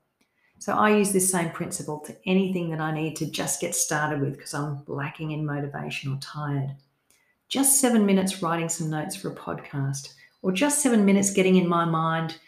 So 0.59 0.75
I 0.75 0.97
use 0.97 1.13
this 1.13 1.31
same 1.31 1.51
principle 1.51 2.01
to 2.01 2.17
anything 2.27 2.71
that 2.71 2.81
I 2.81 2.93
need 2.93 3.17
to 3.17 3.27
just 3.31 3.61
get 3.61 3.75
started 3.75 4.21
with 4.21 4.37
because 4.37 4.55
I'm 4.55 4.83
lacking 4.87 5.31
in 5.31 5.47
motivation 5.47 6.13
or 6.13 6.19
tired. 6.21 6.75
Just 7.49 7.81
seven 7.81 8.07
minutes 8.07 8.43
writing 8.43 8.69
some 8.69 8.91
notes 8.91 9.17
for 9.17 9.31
a 9.31 9.35
podcast 9.35 10.15
or 10.43 10.53
just 10.53 10.83
seven 10.83 11.05
minutes 11.05 11.33
getting 11.33 11.57
in 11.57 11.69
my 11.69 11.85
mind 11.85 12.39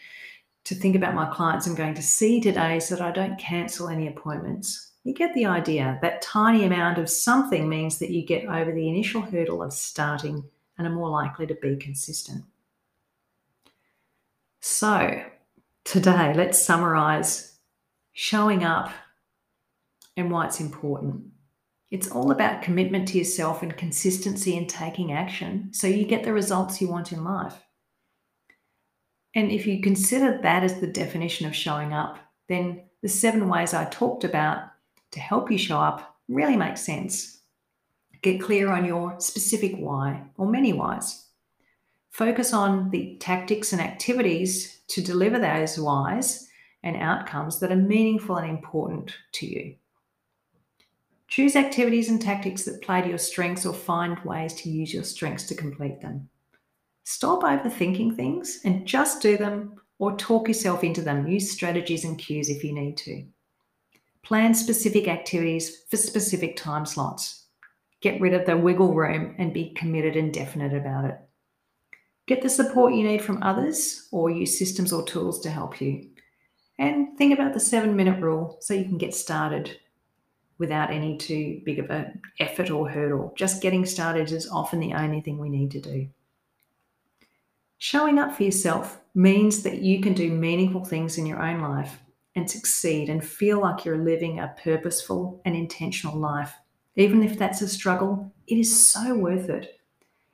to 0.65 0.75
think 0.75 0.95
about 0.95 1.15
my 1.15 1.25
clients 1.25 1.67
I'm 1.67 1.75
going 1.75 1.95
to 1.95 2.03
see 2.03 2.39
today 2.39 2.79
so 2.79 2.95
that 2.95 3.03
I 3.03 3.11
don't 3.11 3.37
cancel 3.37 3.89
any 3.89 4.07
appointments. 4.07 4.91
You 5.03 5.13
get 5.13 5.33
the 5.33 5.45
idea. 5.45 5.99
That 6.01 6.21
tiny 6.21 6.63
amount 6.65 6.97
of 6.97 7.09
something 7.09 7.67
means 7.67 7.99
that 7.99 8.11
you 8.11 8.25
get 8.25 8.45
over 8.45 8.71
the 8.71 8.87
initial 8.87 9.21
hurdle 9.21 9.61
of 9.61 9.73
starting 9.73 10.43
and 10.77 10.87
are 10.87 10.93
more 10.93 11.09
likely 11.09 11.45
to 11.47 11.55
be 11.55 11.75
consistent. 11.75 12.45
So, 14.65 15.21
today, 15.83 16.33
let's 16.33 16.57
summarize 16.57 17.59
showing 18.13 18.63
up 18.63 18.93
and 20.15 20.31
why 20.31 20.45
it's 20.45 20.61
important. 20.61 21.25
It's 21.91 22.09
all 22.09 22.31
about 22.31 22.61
commitment 22.61 23.09
to 23.09 23.17
yourself 23.17 23.61
and 23.61 23.75
consistency 23.75 24.55
in 24.55 24.67
taking 24.67 25.11
action 25.11 25.73
so 25.73 25.87
you 25.87 26.05
get 26.05 26.23
the 26.23 26.31
results 26.31 26.79
you 26.79 26.87
want 26.87 27.11
in 27.11 27.25
life. 27.25 27.61
And 29.35 29.51
if 29.51 29.67
you 29.67 29.81
consider 29.81 30.39
that 30.41 30.63
as 30.63 30.79
the 30.79 30.87
definition 30.87 31.45
of 31.45 31.53
showing 31.53 31.91
up, 31.91 32.19
then 32.47 32.83
the 33.01 33.09
seven 33.09 33.49
ways 33.49 33.73
I 33.73 33.83
talked 33.83 34.23
about 34.23 34.59
to 35.11 35.19
help 35.19 35.51
you 35.51 35.57
show 35.57 35.81
up 35.81 36.15
really 36.29 36.55
make 36.55 36.77
sense. 36.77 37.41
Get 38.21 38.39
clear 38.39 38.71
on 38.71 38.85
your 38.85 39.19
specific 39.19 39.75
why 39.75 40.23
or 40.37 40.47
many 40.47 40.71
whys. 40.71 41.22
Focus 42.13 42.53
on 42.53 42.91
the 42.91 43.17
tactics 43.19 43.73
and 43.73 43.81
activities 43.81 44.81
to 44.87 45.01
deliver 45.01 45.39
those 45.39 45.79
whys 45.79 46.47
and 46.83 46.95
outcomes 46.95 47.59
that 47.59 47.71
are 47.71 47.75
meaningful 47.75 48.35
and 48.35 48.47
important 48.47 49.17
to 49.31 49.47
you. 49.47 49.75
Choose 51.27 51.55
activities 51.55 52.09
and 52.09 52.21
tactics 52.21 52.65
that 52.65 52.83
play 52.83 53.01
to 53.01 53.09
your 53.09 53.17
strengths 53.17 53.65
or 53.65 53.73
find 53.73 54.19
ways 54.19 54.53
to 54.53 54.69
use 54.69 54.93
your 54.93 55.03
strengths 55.03 55.47
to 55.47 55.55
complete 55.55 56.01
them. 56.01 56.29
Stop 57.03 57.41
overthinking 57.41 58.15
things 58.15 58.59
and 58.63 58.85
just 58.85 59.19
do 59.19 59.35
them 59.35 59.81
or 59.97 60.15
talk 60.15 60.47
yourself 60.47 60.83
into 60.83 61.01
them. 61.01 61.25
Use 61.25 61.49
strategies 61.49 62.05
and 62.05 62.19
cues 62.19 62.47
if 62.47 62.63
you 62.63 62.73
need 62.73 62.95
to. 62.97 63.25
Plan 64.21 64.53
specific 64.53 65.07
activities 65.07 65.85
for 65.89 65.97
specific 65.97 66.57
time 66.57 66.85
slots. 66.85 67.47
Get 68.01 68.21
rid 68.21 68.35
of 68.35 68.45
the 68.45 68.55
wiggle 68.55 68.93
room 68.93 69.33
and 69.39 69.51
be 69.51 69.71
committed 69.71 70.15
and 70.15 70.31
definite 70.31 70.75
about 70.75 71.05
it. 71.05 71.17
Get 72.25 72.41
the 72.41 72.49
support 72.49 72.93
you 72.93 73.03
need 73.03 73.21
from 73.21 73.43
others 73.43 74.07
or 74.11 74.29
use 74.29 74.57
systems 74.57 74.93
or 74.93 75.03
tools 75.03 75.41
to 75.41 75.49
help 75.49 75.81
you. 75.81 76.09
And 76.79 77.17
think 77.17 77.33
about 77.33 77.53
the 77.53 77.59
seven 77.59 77.95
minute 77.95 78.21
rule 78.21 78.57
so 78.61 78.73
you 78.73 78.85
can 78.85 78.97
get 78.97 79.13
started 79.13 79.77
without 80.57 80.91
any 80.91 81.17
too 81.17 81.61
big 81.65 81.79
of 81.79 81.89
an 81.89 82.21
effort 82.39 82.69
or 82.69 82.89
hurdle. 82.89 83.33
Just 83.35 83.61
getting 83.61 83.85
started 83.85 84.31
is 84.31 84.49
often 84.49 84.79
the 84.79 84.93
only 84.93 85.21
thing 85.21 85.37
we 85.37 85.49
need 85.49 85.71
to 85.71 85.81
do. 85.81 86.07
Showing 87.77 88.17
up 88.17 88.33
for 88.33 88.43
yourself 88.43 89.01
means 89.13 89.63
that 89.63 89.81
you 89.81 90.01
can 90.01 90.13
do 90.13 90.31
meaningful 90.31 90.85
things 90.85 91.17
in 91.17 91.25
your 91.25 91.43
own 91.43 91.59
life 91.59 91.99
and 92.35 92.49
succeed 92.49 93.09
and 93.09 93.23
feel 93.23 93.59
like 93.59 93.83
you're 93.83 93.97
living 93.97 94.39
a 94.39 94.55
purposeful 94.63 95.41
and 95.43 95.55
intentional 95.55 96.17
life. 96.17 96.55
Even 96.95 97.21
if 97.21 97.37
that's 97.37 97.61
a 97.61 97.67
struggle, 97.67 98.31
it 98.47 98.57
is 98.57 98.89
so 98.89 99.15
worth 99.15 99.49
it. 99.49 99.79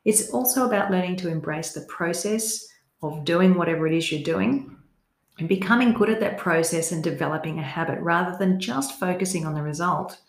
It's 0.05 0.29
also 0.31 0.65
about 0.65 0.91
learning 0.91 1.17
to 1.17 1.29
embrace 1.29 1.73
the 1.73 1.81
process 1.81 2.65
of 3.01 3.25
doing 3.25 3.55
whatever 3.55 3.87
it 3.87 3.93
is 3.93 4.11
you're 4.11 4.23
doing 4.23 4.75
and 5.39 5.47
becoming 5.47 5.93
good 5.93 6.09
at 6.09 6.19
that 6.19 6.37
process 6.37 6.91
and 6.91 7.03
developing 7.03 7.59
a 7.59 7.63
habit 7.63 7.99
rather 8.01 8.37
than 8.37 8.59
just 8.59 8.99
focusing 8.99 9.45
on 9.45 9.53
the 9.53 9.61
result. 9.61 10.19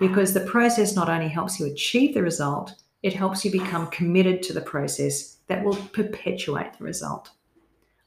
Because 0.00 0.34
the 0.34 0.40
process 0.40 0.96
not 0.96 1.08
only 1.08 1.28
helps 1.28 1.60
you 1.60 1.66
achieve 1.66 2.14
the 2.14 2.22
result, 2.22 2.74
it 3.02 3.14
helps 3.14 3.44
you 3.44 3.50
become 3.50 3.88
committed 3.88 4.42
to 4.42 4.52
the 4.52 4.60
process 4.60 5.38
that 5.46 5.64
will 5.64 5.76
perpetuate 5.92 6.72
the 6.78 6.84
result. 6.84 7.30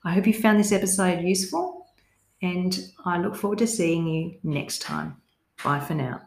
I 0.03 0.13
hope 0.13 0.27
you 0.27 0.34
found 0.34 0.60
this 0.60 0.71
episode 0.71 1.23
useful 1.23 1.88
and 2.41 2.91
I 3.05 3.17
look 3.17 3.36
forward 3.36 3.60
to 3.60 3.67
seeing 3.67 4.08
you 4.08 4.38
next 4.43 4.81
time. 4.81 5.17
Bye 5.63 5.79
for 5.79 5.93
now. 5.93 6.21